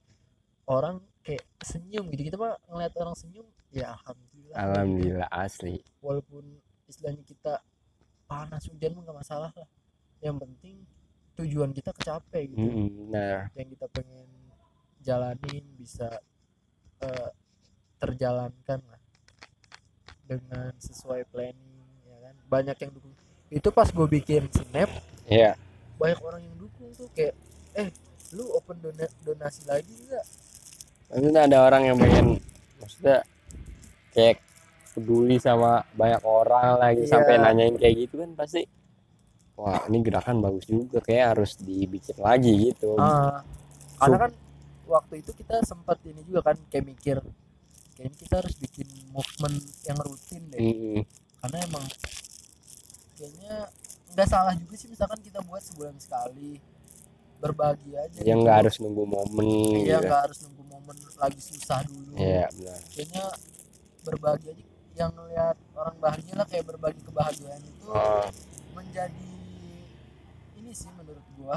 [0.68, 6.44] orang kayak senyum gitu kita mah ngeliat orang senyum ya alhamdulillah alhamdulillah asli walaupun
[6.84, 7.64] istilahnya kita
[8.28, 9.68] panas hujan mah nggak masalah lah
[10.20, 10.84] yang penting
[11.36, 12.60] tujuan kita kecapai gitu.
[12.60, 13.52] Mm-mm, benar.
[13.52, 14.28] Yang kita pengen
[15.00, 16.08] jalanin bisa
[17.00, 17.30] eh,
[17.96, 19.00] terjalankan lah
[20.22, 22.34] dengan sesuai planning ya kan?
[22.46, 23.14] Banyak yang dukung.
[23.46, 24.90] Itu pas gue bikin snap
[25.24, 25.54] Iya.
[25.96, 27.32] banyak orang yang dukung tuh kayak
[27.72, 27.88] eh
[28.30, 30.26] lu open dona- donasi lagi enggak
[31.08, 32.26] maksudnya ada orang yang pengen
[32.76, 33.24] maksudnya
[34.10, 34.44] kayak
[34.92, 37.10] peduli sama banyak orang lagi Iya.
[37.10, 38.68] sampai nanyain kayak gitu kan pasti
[39.56, 42.94] wah ini gerakan bagus juga kayak harus dibikin lagi gitu.
[43.00, 43.40] Ah,
[43.96, 44.32] karena kan
[44.86, 47.16] waktu itu kita sempat ini juga kan kayak mikir
[47.96, 49.56] kayaknya kita harus bikin movement
[49.88, 50.60] yang rutin deh.
[50.60, 51.00] Mm-mm.
[51.40, 51.84] karena emang
[53.16, 53.54] kayaknya
[54.12, 56.60] nggak salah juga sih misalkan kita buat sebulan sekali
[57.40, 58.44] berbagi aja yang gitu.
[58.44, 59.46] nggak harus nunggu momen
[59.84, 62.12] iya gitu nggak harus nunggu momen lagi susah dulu.
[62.16, 62.80] Iya benar.
[62.92, 63.24] Kayaknya
[64.04, 64.64] berbagi aja
[64.96, 68.28] yang ngeliat orang bahagia lah kayak berbagi kebahagiaan itu oh,
[68.72, 69.28] menjadi
[70.66, 71.56] ini sih menurut gua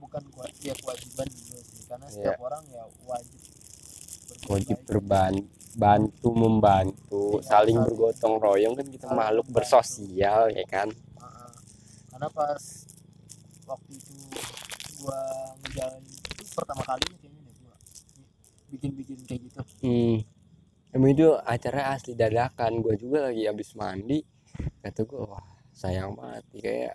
[0.00, 2.14] bukan gua ya kewajiban juga sih karena Iya.
[2.14, 3.40] setiap orang ya wajib
[4.48, 5.34] wajib berban
[5.74, 9.56] bantu membantu Iya, saling saling- bergotong royong kan kita saling makhluk membantu.
[9.60, 10.88] bersosial ya kan
[12.08, 12.62] karena pas
[13.64, 14.14] waktu itu
[14.98, 15.20] gua
[15.60, 17.76] ngejalanin itu pertama kalinya kayaknya deh gua
[18.68, 20.16] bikin-bikin kayak gitu hmm.
[20.90, 24.20] emang itu acara asli dadakan gue juga lagi habis mandi
[24.78, 25.40] kata gue wah
[25.72, 26.94] sayang banget kayak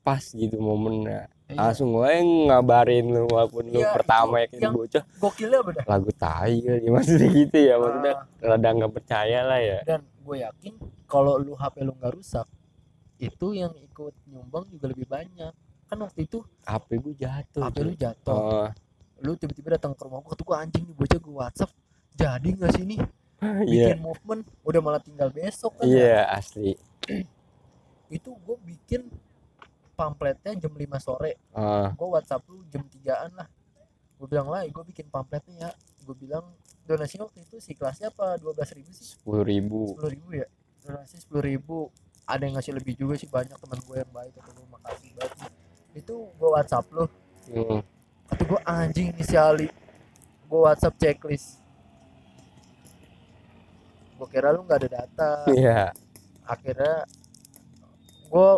[0.00, 1.28] pas gitu momennya.
[1.44, 2.08] Eh, langsung gue
[2.46, 5.02] ngabarin lu walaupun lu Iya, pertama itu ya kayak yang- bocah.
[5.18, 5.84] gokilnya apa dah?
[5.84, 9.78] Lagu tai kali maksudnya gitu ya maksudnya Ah, rada nggak percaya lah ya.
[9.82, 10.72] Dan gue yakin
[11.04, 12.46] kalau lu HP lu nggak rusak
[13.18, 15.52] itu yang ikut nyumbang juga lebih banyak.
[15.84, 18.30] Kan waktu itu HP gue jatuh HP lu jatuh.
[18.32, 18.68] Oh,
[19.20, 21.70] lu tiba-tiba datang ke rumah gua kata gua anjing nih bocah gua WhatsApp
[22.14, 23.00] jadi nggak sih nih?
[23.66, 23.96] Iya.
[23.96, 25.96] Bikin movement udah malah tinggal besok kan ya.
[25.98, 26.76] iya asli.
[28.10, 29.08] Itu gue bikin
[30.00, 31.36] pamfletnya jam 5 sore.
[31.52, 33.48] Ah, gue WhatsApp lu jam 3an lah.
[34.16, 35.70] Gue bilang lah gue bikin pamfletnya ya.
[36.08, 36.56] Gue bilang
[36.88, 38.40] donasi waktu itu si kelasnya apa?
[38.40, 39.06] 12.000 ribu sih.
[39.12, 39.92] Sepuluh ribu.
[40.00, 40.48] 10.000 ribu ya?
[40.80, 41.92] Donasi 10.000 ribu.
[42.24, 45.52] Ada yang ngasih lebih juga sih banyak teman gue yang baik kata gue makasih banget
[45.94, 47.04] itu gue WhatsApp lu.
[47.50, 47.82] Hmm.
[48.30, 49.66] kata gue anjing ini si Ali.
[50.46, 51.58] Gue WhatsApp checklist.
[54.14, 55.30] Gue kira lu nggak ada data.
[55.50, 55.90] Iya.
[56.50, 57.06] akhirnya
[58.26, 58.50] gue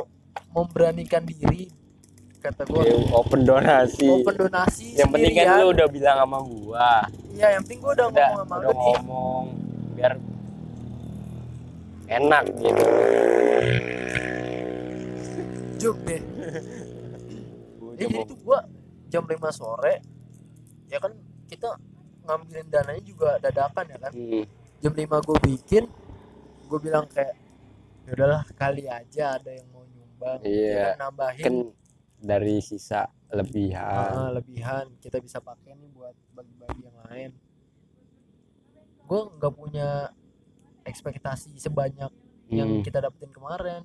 [0.50, 1.68] memberanikan diri
[2.38, 4.08] kata gue Ya, open donasi.
[4.10, 7.06] open donasi yang penting kan lu udah bilang sama gua.
[7.30, 8.74] iya yang penting gue udah, Udah, ngomong sama udah lu.
[8.74, 9.44] nih ngomong
[9.92, 10.12] biar
[12.08, 12.84] enak gitu.
[15.78, 16.22] juk deh.
[17.76, 18.58] Gua ya jadi tuh gue
[19.08, 19.94] jam 5 sore
[20.86, 21.12] ya kan
[21.46, 21.68] kita
[22.22, 24.12] ngambilin dananya juga dadakan ya kan?
[24.12, 24.44] Hmm,
[24.78, 25.84] jam 5 gue bikin
[26.64, 27.34] gue bilang kayak
[28.02, 29.81] ya udahlah kali aja ada yang mau
[30.40, 30.70] Iya.
[30.70, 31.44] ya kan, nambahin.
[31.44, 31.54] Kan
[32.18, 34.10] dari sisa lebihan.
[34.12, 34.86] ah, lebihan.
[34.96, 37.30] Kita bisa pakai nih buat bagi-bagi yang lain.
[39.02, 39.88] Gue nggak punya
[40.82, 42.10] ekspektasi sebanyak
[42.48, 43.82] yang Hmm, kita dapetin kemarin.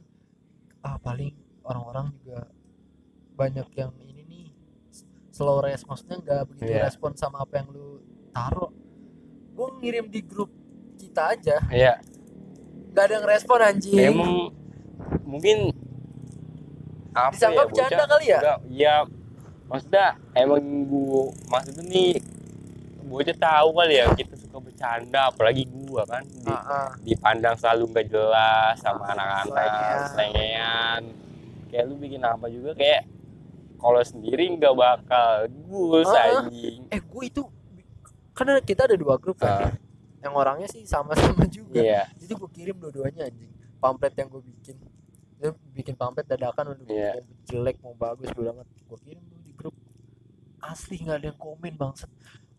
[0.79, 1.33] Ah paling
[1.63, 2.47] orang-orang juga
[3.33, 4.47] banyak yang ini nih
[5.29, 5.83] slow res.
[5.83, 6.85] Maksudnya nggak begitu Iya.
[6.85, 8.71] respon sama apa yang lu taruh.
[9.51, 10.51] Gue ngirim di grup
[10.95, 11.57] kita aja.
[11.67, 11.97] Iya,
[12.91, 13.97] nggak ada yang respon anjing.
[13.97, 14.53] Emang
[15.23, 15.73] mungkin
[17.19, 18.39] apa disangka ya, bercanda kali ya?
[18.39, 18.95] Enggak, iya.
[19.67, 22.11] Maksudnya emang gua maksudnya nih
[23.03, 26.87] bocah tahu kali ya kita suka bercanda apalagi gua kan di, Ah, ah.
[26.99, 29.67] dipandang selalu nggak jelas sama anak-anak
[30.09, 31.01] Selengean.
[31.67, 33.07] kayak lu bikin apa juga kayak
[33.77, 35.31] kalau sendiri nggak bakal
[35.63, 36.43] gus Ah, ah.
[36.43, 36.83] anjing.
[36.87, 37.43] Eh gue itu
[38.31, 39.67] karena kita ada dua grup kan?
[39.67, 39.71] Ah,
[40.19, 41.77] yang orangnya sih sama-sama juga.
[41.77, 42.07] Iya.
[42.17, 43.51] Jadi gue kirim dua-duanya anjing.
[43.77, 44.75] Pamflet yang gue bikin
[45.37, 47.11] dia bikin pamflet dadakan udah Iya.
[47.13, 49.75] mau jelek mau bagus gue banget gue kirim tuh di grup.
[50.59, 52.09] Asli nggak ada yang komen bangsat.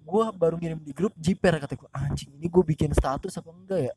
[0.00, 3.80] Gue baru ngirim di grup jiper kata gue anjing ini gue bikin status apa enggak
[3.84, 3.94] ya?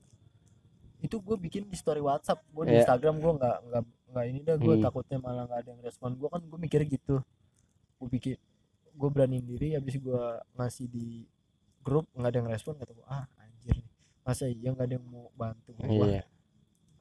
[0.99, 2.83] Itu gue bikin di story WhatsApp gue di Iya.
[2.83, 4.83] Instagram gue nggak nggak nggak ini dah gue Hmm.
[4.83, 6.09] takutnya malah nggak ada yang respon.
[6.13, 7.15] Gue kan gue mikirnya gitu.
[7.95, 8.35] Gue bikin
[8.91, 10.23] gue beraniin diri habis gue
[10.53, 11.23] ngasih di
[11.79, 13.77] grup nggak ada yang respon kata gue ah anjir
[14.21, 15.71] masa iya nggak ada yang mau bantu?
[15.75, 16.23] Gue iya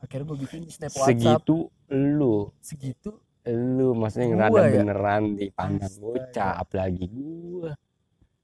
[0.01, 1.45] akhirnya gue bikin di snap WhatsApp.
[1.45, 1.57] Segitu
[1.93, 2.49] lu.
[2.65, 3.11] Segitu
[3.49, 4.73] lu maksudnya ngerada ya?
[4.85, 6.05] beneran dipandang Astaga.
[6.05, 7.73] bocah apalagi gua.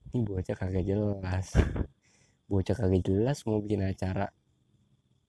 [0.09, 1.47] Ini bocah kagak jelas.
[2.49, 4.27] Bocah kagak jelas mau bikin acara.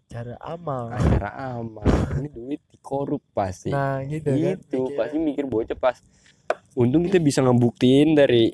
[0.09, 0.89] Cara amal.
[0.89, 1.85] Acara amal.
[2.17, 3.69] Ini duit dikorup pasti.
[3.69, 4.89] Nah gitu, kan gitu.
[4.89, 4.97] pikirnya.
[4.97, 6.01] pasti mikir bocah pas.
[6.73, 8.49] Untung kita bisa ngebuktiin dari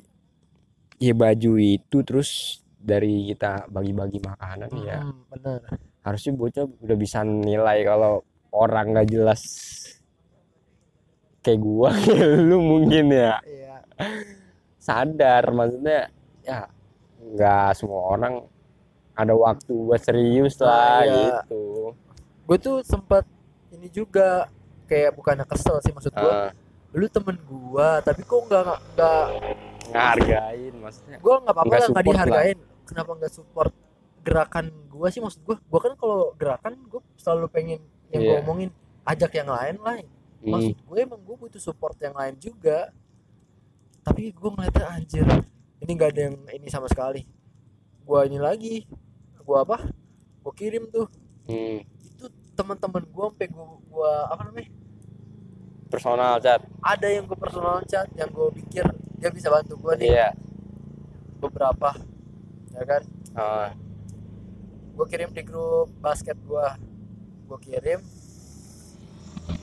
[0.99, 4.99] ya baju itu terus dari kita bagi-bagi makanan ya.
[4.99, 5.61] Hmm, bener
[6.05, 8.21] harusnya bocah udah bisa nilai kalau
[8.53, 9.41] orang nggak jelas
[11.41, 11.89] kayak gua
[12.47, 13.41] lu mungkin ya.
[13.41, 13.75] Iya.
[14.77, 16.09] Sadar maksudnya
[16.41, 16.69] ya
[17.17, 18.33] nggak semua orang
[19.11, 21.13] ada waktu buat serius lah Ah, iya.
[21.41, 21.95] gitu.
[22.45, 23.25] Gue tuh sempat
[23.71, 24.45] ini juga
[24.85, 26.53] kayak bukannya kesel sih maksud gue Ah,
[26.91, 28.61] lu temen gua tapi kok nggak
[28.93, 29.23] nggak
[29.89, 31.17] ngehargain maksudnya.
[31.17, 32.05] Gua nggak apa-apa Nggak support lah.
[32.07, 32.57] dihargain.
[32.85, 33.73] Kenapa nggak support
[34.25, 35.61] gerakan gua sih maksud gua.
[35.69, 38.43] Gua kan kalau gerakan gua selalu pengen yang gua Iya.
[38.43, 38.69] omongin
[39.05, 40.01] ajak yang lain lah.
[40.41, 42.89] Hmm, maksud gue emang gue butuh support yang lain juga.
[44.05, 45.25] Tapi gue ngeliatnya anjir
[45.81, 47.25] ini nggak ada yang ini sama sekali.
[48.05, 48.85] Gue ini lagi
[49.45, 49.85] gue apa
[50.41, 51.09] gue kirim tuh.
[51.45, 54.69] Hmm, itu teman-teman gue sampai gue gua apa namanya?
[55.89, 56.61] Personal chat.
[56.81, 58.85] Ada yang gue personal chat yang gue pikir
[59.21, 60.09] dia bisa bantu gue nih.
[60.13, 60.29] Iya.
[61.41, 61.93] Beberapa
[62.73, 63.01] ya kan?
[63.37, 63.69] Ah,
[64.95, 66.67] gue kirim di grup basket gue
[67.45, 67.99] gue kirim.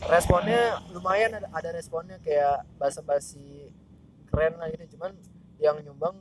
[0.02, 0.62] Responnya
[0.92, 3.70] lumayan ada, ada responnya kayak basa-basi
[4.28, 4.94] keren lah gitu.
[4.94, 5.16] Cuman
[5.58, 6.14] yang nyumbang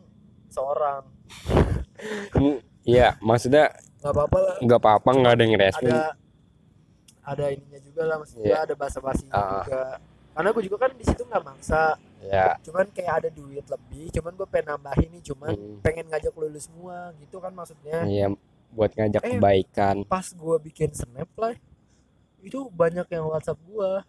[0.47, 1.05] seorang.
[2.81, 3.69] Iya maksudnya
[4.01, 4.55] nggak apa-apa lah.
[4.57, 6.17] nggak apa-apa nggak ada yang respon ada
[7.21, 8.57] ada ininya juga lah maksudnya Iya.
[8.65, 9.61] ada basa-basi Ah.
[9.61, 9.83] juga.
[10.33, 11.83] Karena gue juga kan di situ nggak maksa.
[12.25, 16.33] Ya cuman kayak ada duit lebih cuman gue pengen nambahin nih cuman hmm, pengen ngajak
[16.33, 18.01] lu semua gitu kan maksudnya.
[18.09, 18.33] Iya
[18.71, 19.31] buat ngajak Eh.
[19.35, 19.95] kebaikan.
[20.05, 21.55] pas gua bikin snap lah
[22.41, 24.01] itu banyak yang WhatsApp gua.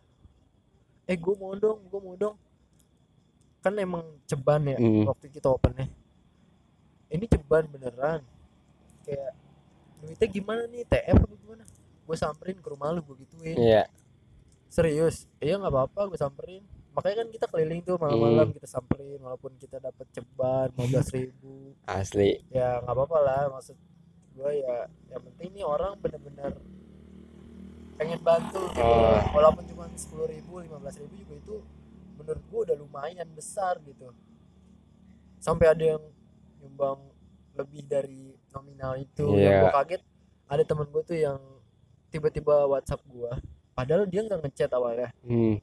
[1.05, 2.37] Eh gua mau dong gua mau dong.
[3.59, 5.05] Kan emang ceban ya Hmm.
[5.05, 5.87] waktu kita opennya
[7.09, 8.25] ini ceban beneran.
[9.03, 9.37] Kayak
[9.99, 10.83] duitnya gimana nih?
[10.83, 11.65] TF apa gimana?
[12.03, 13.55] Gue samperin ke rumah lu gue gituin.
[13.55, 13.85] Iya.
[14.67, 15.29] Serius?
[15.37, 16.65] Iya nggak apa-apa gue samperin.
[16.93, 18.55] Makanya kan kita keliling tuh malam-malam Hmm.
[18.55, 21.77] kita samperin walaupun kita dapat ceban 15 ribu.
[21.85, 22.41] Asli.
[22.49, 23.77] Ya nggak apa-apa lah maksud
[24.33, 24.77] gue ya
[25.09, 26.53] yang penting nih orang bener-bener
[27.97, 28.83] pengen bantu gitu.
[28.83, 29.21] Oh.
[29.37, 31.57] walaupun cuma sepuluh ribu lima belas ribu juga itu
[32.17, 34.11] menurut gue udah lumayan besar gitu.
[35.39, 36.03] Sampai ada yang
[36.59, 36.99] nyumbang
[37.53, 39.37] lebih dari nominal itu.
[39.37, 39.61] Yang Iya.
[39.61, 40.03] gue kaget
[40.49, 41.41] ada temen gue tuh yang
[42.09, 43.33] tiba-tiba WhatsApp gue
[43.73, 45.09] padahal dia nggak ngechat awalnya.
[45.25, 45.57] Hmm.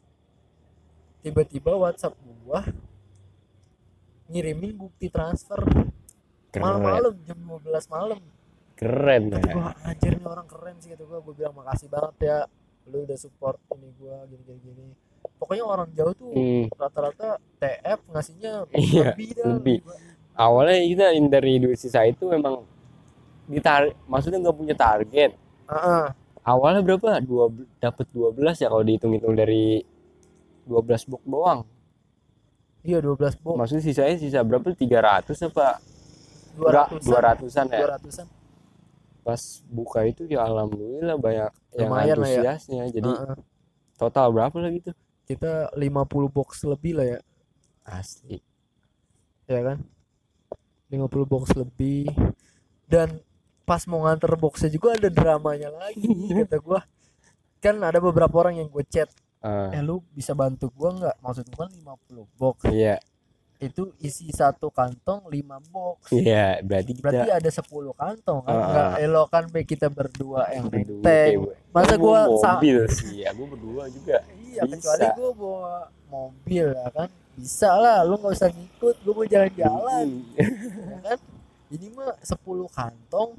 [1.20, 2.64] tiba-tiba WhatsApp gua
[4.32, 5.60] ngirimin bukti transfer
[6.56, 7.60] malam-malam jam 12
[7.92, 8.24] malam
[8.80, 9.40] keren ya.
[9.52, 12.38] gua anjir nih orang keren sih kata gua gua bilang makasih banget ya.
[12.88, 14.86] Lu udah support ini gua gini gini gini.
[15.36, 16.66] Pokoknya orang jauh tuh Hmm.
[16.74, 19.78] rata-rata TF ngasihnya Iya, lebih dah lebih.
[19.84, 20.00] Gua-
[20.34, 22.64] awalnya kita dari duit sisa itu memang
[23.46, 25.36] ditar maksudnya nggak punya target.
[25.68, 26.16] Ah.
[26.42, 27.22] awalnya berapa?
[27.22, 29.84] Dua dapat 12 ya kalau dihitung-hitung dari
[30.66, 31.62] 12 box doang.
[32.82, 33.54] Iya 12 box.
[33.54, 34.72] Maksudnya sisanya sisa berapa?
[34.72, 35.78] 300 apa?
[36.58, 37.80] Enggak, 200 200-an ya?
[37.86, 38.28] 200-an
[39.22, 42.40] pas buka itu ya alhamdulillah banyak yang Lumayan lah ya.
[42.56, 42.84] antusiasnya.
[42.90, 43.38] Jadi Ah, ah.
[43.96, 44.96] total berapa lagi tuh
[45.26, 47.20] kita 50 box lebih lah ya.
[47.86, 48.40] Asli.
[49.46, 49.78] Ya kan?
[50.90, 52.10] 50 box lebih.
[52.90, 53.22] Dan
[53.64, 56.10] pas mau nganter boxnya juga ada dramanya lagi
[56.42, 56.82] kata gua.
[57.62, 59.10] Kan ada beberapa orang yang gue chat
[59.40, 61.16] Ah, eh lu bisa bantu gua nggak?
[61.24, 62.58] Maksud gua kan 50 box.
[62.68, 62.98] Iya
[63.60, 65.36] itu isi satu kantong 5
[65.70, 69.04] box iya berarti kita berarti ada 10 kantong kan Ah, nggak ah.
[69.04, 71.56] elok kan be kita berdua yang nenteng gue.
[71.70, 74.74] masa gua sa- mobil sih ya gue berdua juga iya Bisa.
[74.74, 75.74] kecuali gua bawa
[76.08, 80.24] mobil ya kan bisa lah lu nggak usah ngikut gua mau jalan-jalan Hmm.
[80.90, 81.20] ya kan
[81.70, 82.40] ini mah 10
[82.70, 83.30] kantong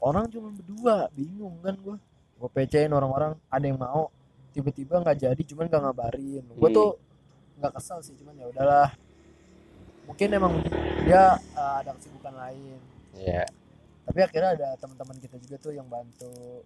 [0.00, 1.96] orang cuma berdua bingung kan gua
[2.36, 4.06] gua pecein orang-orang ada yang mau
[4.50, 6.78] tiba-tiba nggak jadi cuman nggak ngabarin gua Hmm.
[6.78, 6.90] tuh
[7.60, 8.90] nggak kesal sih cuman ya udahlah.
[10.08, 10.64] Mungkin emang
[11.04, 12.80] dia uh, ada kesibukan lain.
[13.10, 13.42] Iya.
[14.06, 16.62] tapi akhirnya ada teman-teman kita juga tuh yang bantu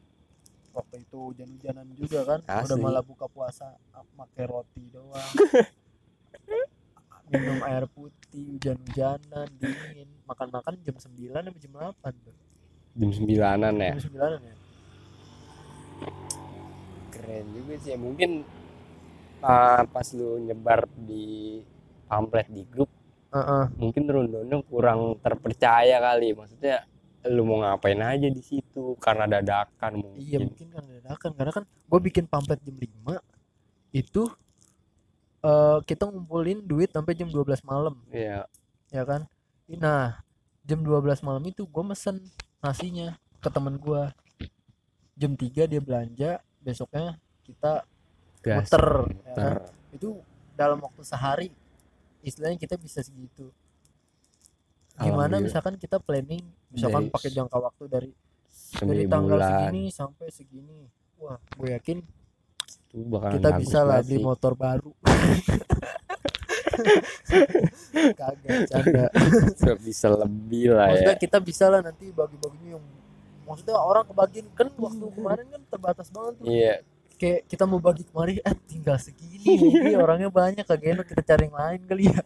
[0.75, 2.41] waktu itu hujan-hujanan juga kan.
[2.41, 2.83] Udah Asli.
[2.83, 3.79] malah buka puasa
[4.17, 5.33] pakai roti doang.
[7.33, 10.09] Minum air putih hujan-hujanan dingin.
[10.29, 12.37] Makan-makan jam 9 sampai jam 8 tuh?
[12.95, 13.93] Jam sembilanan ya?
[13.97, 14.55] Jam 9 ya?
[17.15, 17.99] Keren juga sih ya.
[17.99, 18.31] mungkin
[19.45, 21.61] uh, pas lu nyebar di
[22.09, 22.89] pamflet di grup
[23.35, 23.65] Heeh.
[23.77, 26.33] mungkin rundownnya kurang terpercaya kali.
[26.33, 26.87] Maksudnya
[27.29, 28.97] lu mau ngapain aja di situ?
[29.03, 31.31] Karena dadakan iya mungkin mungkin kan dadakan.
[31.35, 33.21] Karena kan gue bikin pamflet jam 5
[33.95, 34.23] itu
[35.45, 37.99] eh kita ngumpulin duit sampai jam 12 malam.
[38.09, 38.47] Iya.
[38.95, 39.27] Ya kan?
[39.67, 40.23] Nah
[40.65, 42.23] jam 12 malam itu gue mesen
[42.65, 44.03] nasinya ke temen gue
[45.19, 46.31] jam 3 dia belanja
[46.65, 47.85] besoknya kita
[48.45, 48.69] gas.
[48.69, 48.85] Muter.
[48.85, 49.09] Ya kan?
[49.09, 49.57] muter.
[49.95, 50.09] itu
[50.55, 51.49] dalam waktu sehari
[52.21, 53.49] istilahnya kita bisa segitu.
[55.01, 58.11] Gimana misalkan kita planning misalkan pakai jangka waktu dari
[58.79, 59.49] dari tanggal bulan.
[59.49, 60.87] segini sampai segini.
[61.19, 61.99] Wah gue yakin
[62.95, 64.93] itu kita bisa lah beli motor baru.
[67.95, 69.07] Kagak canda.
[69.83, 71.03] Bisa- lebih lah ya.
[71.03, 72.85] Maksudnya kita bisa lah nanti bagi-baginya yang
[73.45, 76.47] maksudnya orang kebagian kan waktu kemarin kan terbatas banget tuh.
[76.47, 76.75] Iya
[77.15, 81.43] kayak kita mau bagi kemarin eh tinggal segini ini orangnya banyak kagak enak kita cari
[81.49, 82.21] yang lain kali ya.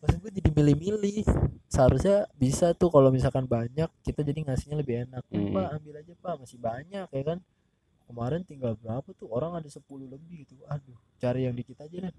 [0.00, 1.24] Maksud gue jadi milih-milih.
[1.68, 5.22] Seharusnya bisa tuh kalau misalkan banyak kita jadi ngasihnya lebih enak.
[5.28, 5.52] "Eh, Hmm.
[5.52, 7.38] pak ambil aja pak masih banyak ya kan?
[8.04, 9.28] Kemarin tinggal berapa tuh?
[9.28, 10.60] Orang ada 10 lebih gitu.
[10.68, 12.14] Aduh cari yang dikit aja deh.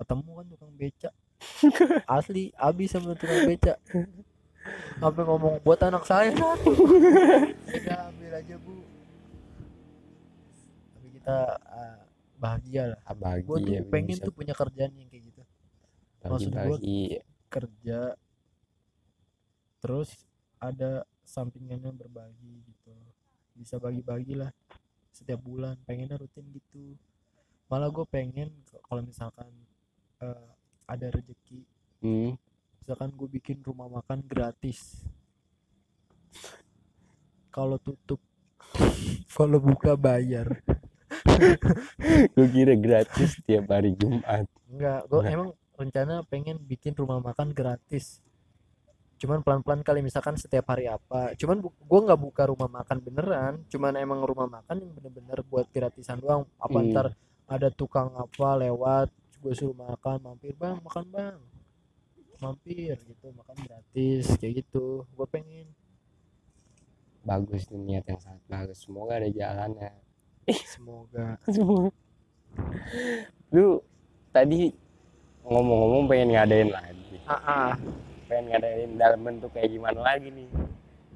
[0.00, 1.10] Ketemu kan tukang beca.
[2.18, 3.76] Asli abis sama tukang beca.
[4.96, 6.32] Sampai ngomong buat anak saya.
[6.32, 6.72] Satu
[7.76, 8.74] udah ambil aja bu
[11.30, 11.98] kita ah,
[12.40, 13.00] bahagia lah.
[13.14, 15.42] Bagi gue tuh pengen bisa tuh punya kerjaan yang kayak gitu.
[16.26, 17.02] Maksud bagi-bagi
[17.50, 18.00] kerja
[19.80, 20.10] terus
[20.60, 22.92] ada sampingannya berbagi gitu.
[23.54, 24.50] Bisa bagi-bagi lah
[25.14, 25.78] setiap bulan.
[25.86, 26.98] Pengennya rutin gitu.
[27.70, 28.50] Malah gue pengen
[28.82, 29.46] kalau misalkan
[30.18, 30.48] eh,
[30.90, 31.62] ada rezeki
[32.02, 32.34] hmm.
[32.82, 35.06] misalkan gue bikin rumah makan gratis.
[37.54, 38.18] Kalau tutup
[39.38, 40.62] kalau buka bayar
[42.34, 44.46] gue kira gratis tiap hari Jumat.
[44.68, 45.34] Enggak gue Enggak.
[45.34, 48.20] emang rencana pengen bikin rumah makan gratis.
[49.20, 51.36] Cuman pelan-pelan kali misalkan setiap hari apa.
[51.36, 53.54] Cuman gue nggak buka rumah makan beneran.
[53.68, 56.48] Cuman emang rumah makan yang bener-bener buat gratisan doang.
[56.56, 56.88] Apa Hmm.
[56.88, 57.06] ntar
[57.44, 59.08] ada tukang apa lewat
[59.40, 61.38] gue suruh makan mampir bang makan bang.
[62.40, 65.04] Mampir gitu makan gratis kayak gitu.
[65.12, 65.68] Gue pengen.
[67.20, 68.80] Bagus nih niat yang sangat bagus.
[68.80, 69.92] Semoga ada jalannya
[70.64, 71.36] semoga.
[73.54, 73.82] Lu
[74.30, 74.70] tadi
[75.42, 77.16] ngomong-ngomong pengen ngadain lagi.
[77.26, 77.70] Ah, ah.
[78.26, 80.48] pengen ngadain dalam bentuk kayak gimana lagi nih?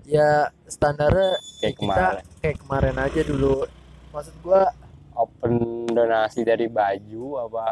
[0.04, 2.24] Ya standarnya kayak kita kemarin.
[2.42, 3.54] kayak kemarin aja dulu.
[4.10, 4.62] Maksud gua
[5.14, 5.54] open
[5.88, 7.66] donasi dari baju apa?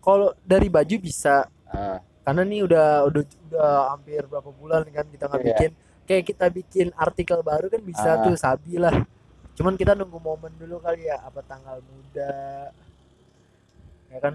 [0.00, 1.48] Kalau dari baju bisa.
[1.64, 5.48] Ah, karena nih udah udah udah hampir berapa bulan kan kita nggak Iya.
[5.56, 5.70] bikin.
[6.04, 8.22] Kayak kita bikin artikel baru kan bisa Ah.
[8.26, 8.92] tuh sabi lah
[9.58, 12.70] cuman kita nunggu momen dulu kali ya apa tanggal muda.
[14.10, 14.34] Ya kan?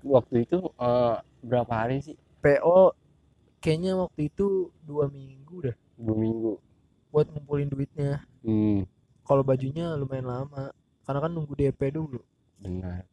[0.00, 2.16] Waktu itu eh, berapa hari sih?
[2.40, 2.96] PO
[3.60, 5.76] kayaknya waktu itu dua minggu dah.
[6.00, 6.52] Dua minggu.
[7.12, 8.24] Buat ngumpulin duitnya.
[8.40, 8.88] Hmm.
[9.24, 10.72] Kalau bajunya lumayan lama.
[11.04, 12.20] Karena kan nunggu DP dulu.
[12.60, 13.04] Benar.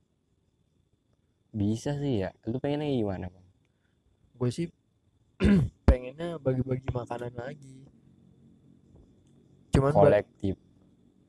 [1.52, 2.30] Bisa sih ya.
[2.48, 3.48] Lu pengennya gimana bang?
[4.38, 4.68] Gue sih
[5.90, 7.84] pengennya bagi-bagi makanan lagi.
[9.74, 10.67] Cuman kolektif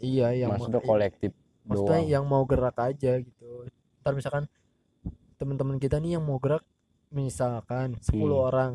[0.01, 1.31] iya yang ma- maksudnya i- kolektif
[1.63, 2.09] maksudnya doang.
[2.09, 3.67] yang mau gerak aja gitu.
[4.01, 4.45] Ntar misalkan
[5.37, 6.65] teman-teman kita nih yang mau gerak
[7.09, 8.47] misalkan 10 Hmm.
[8.47, 8.73] orang.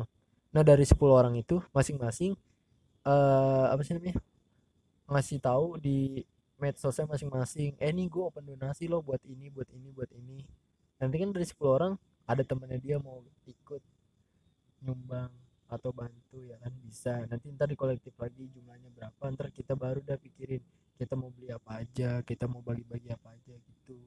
[0.50, 2.32] Nah dari 10 orang itu masing-masing
[3.04, 4.16] eh apa sih namanya
[5.06, 6.24] ngasih tahu di
[6.56, 10.40] medsosnya masing-masing eh nih gue open donasi lo buat ini buat ini buat ini.
[10.96, 11.92] Nanti kan dari 10 orang
[12.24, 13.82] ada temannya dia mau ikut
[14.80, 15.28] nyumbang
[15.66, 17.24] atau bantu ya kan bisa.
[17.26, 20.62] Nanti ntar di kolektif lagi jumlahnya berapa ntar kita baru udah pikirin
[20.94, 23.98] kita mau beli apa aja kita mau bagi-bagi apa aja gitu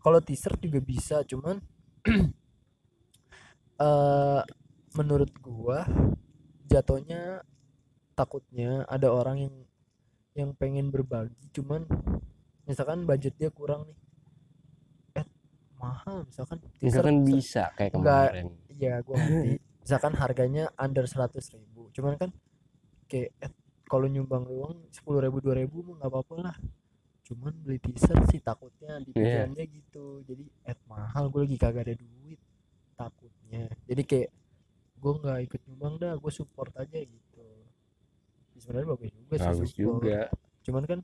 [0.00, 1.60] kalau t-shirt juga bisa cuman
[3.84, 4.42] eh
[4.94, 5.84] menurut gua
[6.64, 7.42] jatuhnya
[8.14, 9.54] takutnya ada orang yang
[10.34, 11.86] yang pengen berbagi cuman
[12.66, 13.98] misalkan budget dia kurang nih
[15.22, 15.26] eh
[15.78, 18.30] mahal misalkan enggak kan se- bisa kayak Enggak.
[18.32, 19.62] kemarin Iya, gua ngerti.
[19.84, 22.30] Misalkan harganya under 100 ribu, cuman kan
[23.06, 23.52] kayak eh,
[23.94, 26.56] kalau nyumbang doang sepuluh ribu dua ribu mah nggak apa-apa lah.
[27.22, 30.26] Cuman beli t-shirt sih takutnya di pikirannya gitu.
[30.26, 32.42] Jadi eh mahal, gue lagi kagak ada duit
[32.98, 33.70] takutnya.
[33.86, 34.30] Jadi kayak
[34.98, 37.46] gue nggak ikut nyumbang dah, gue support aja gitu.
[38.50, 40.02] Ya, Sebenarnya bagus juga sih bagus support.
[40.02, 40.18] juga
[40.66, 40.98] Cuman kan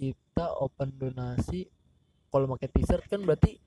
[0.00, 1.68] kita open donasi
[2.32, 3.60] kalau pakai t-shirt kan berarti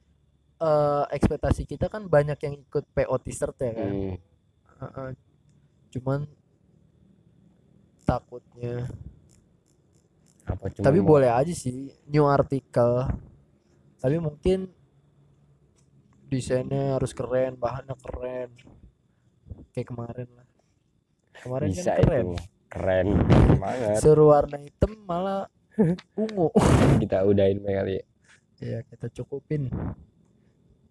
[0.59, 3.93] eh ekspektasi kita kan banyak yang ikut PO t-shirt ya kan.
[3.93, 4.17] hmm.
[4.81, 5.09] Heeh.
[5.93, 6.25] Cuman
[8.09, 8.75] takutnya.
[10.43, 13.05] apa cuma Tapi mau- boleh aja sih new artikel.
[13.95, 14.65] Tapi mungkin
[16.25, 18.49] desainnya harus keren, bahannya keren.
[19.69, 20.47] Kayak kemarin lah.
[21.37, 22.25] Kemarin bisa kan keren.
[22.25, 22.37] itu
[22.69, 23.07] keren
[23.57, 25.49] banget Suruh warna hitam malah
[26.21, 26.49] ungu.
[26.97, 28.03] kita udahin kali ya.
[28.59, 29.69] ya kita cukupin.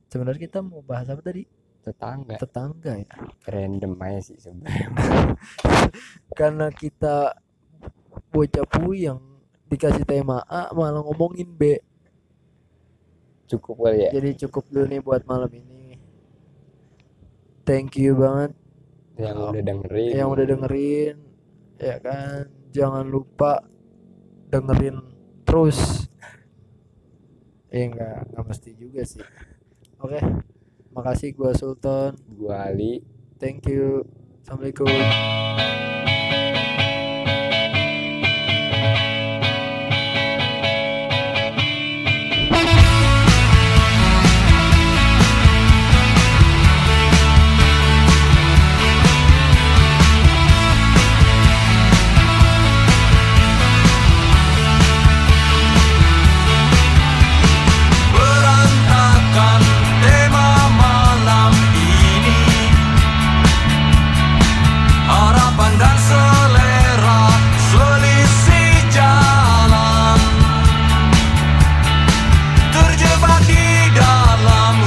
[0.09, 1.45] Sebenarnya kita mau bahas apa tadi?
[1.89, 3.09] Tetangga Tetangga ya.
[3.48, 4.89] random aja sih sebenarnya
[6.39, 7.35] Karena kita
[8.28, 9.20] bocah puyeng
[9.69, 11.77] dikasih tema A malah ngomongin B.
[13.48, 15.97] cukup kali ya Jadi cukup dulu nih buat malam ini.
[17.65, 18.52] Thank you banget
[19.19, 21.16] yang udah dengerin yang udah dengerin.
[21.78, 23.66] Ya kan, jangan lupa
[24.48, 24.98] dengerin
[25.43, 25.78] terus.
[27.69, 29.20] Eh enggak, enggak mesti juga sih.
[30.01, 30.16] Oke.
[30.99, 32.19] Makasih gua Sultan.
[32.35, 33.07] gua Ali
[33.39, 34.03] Thank you.
[34.43, 34.91] Assalamualaikum.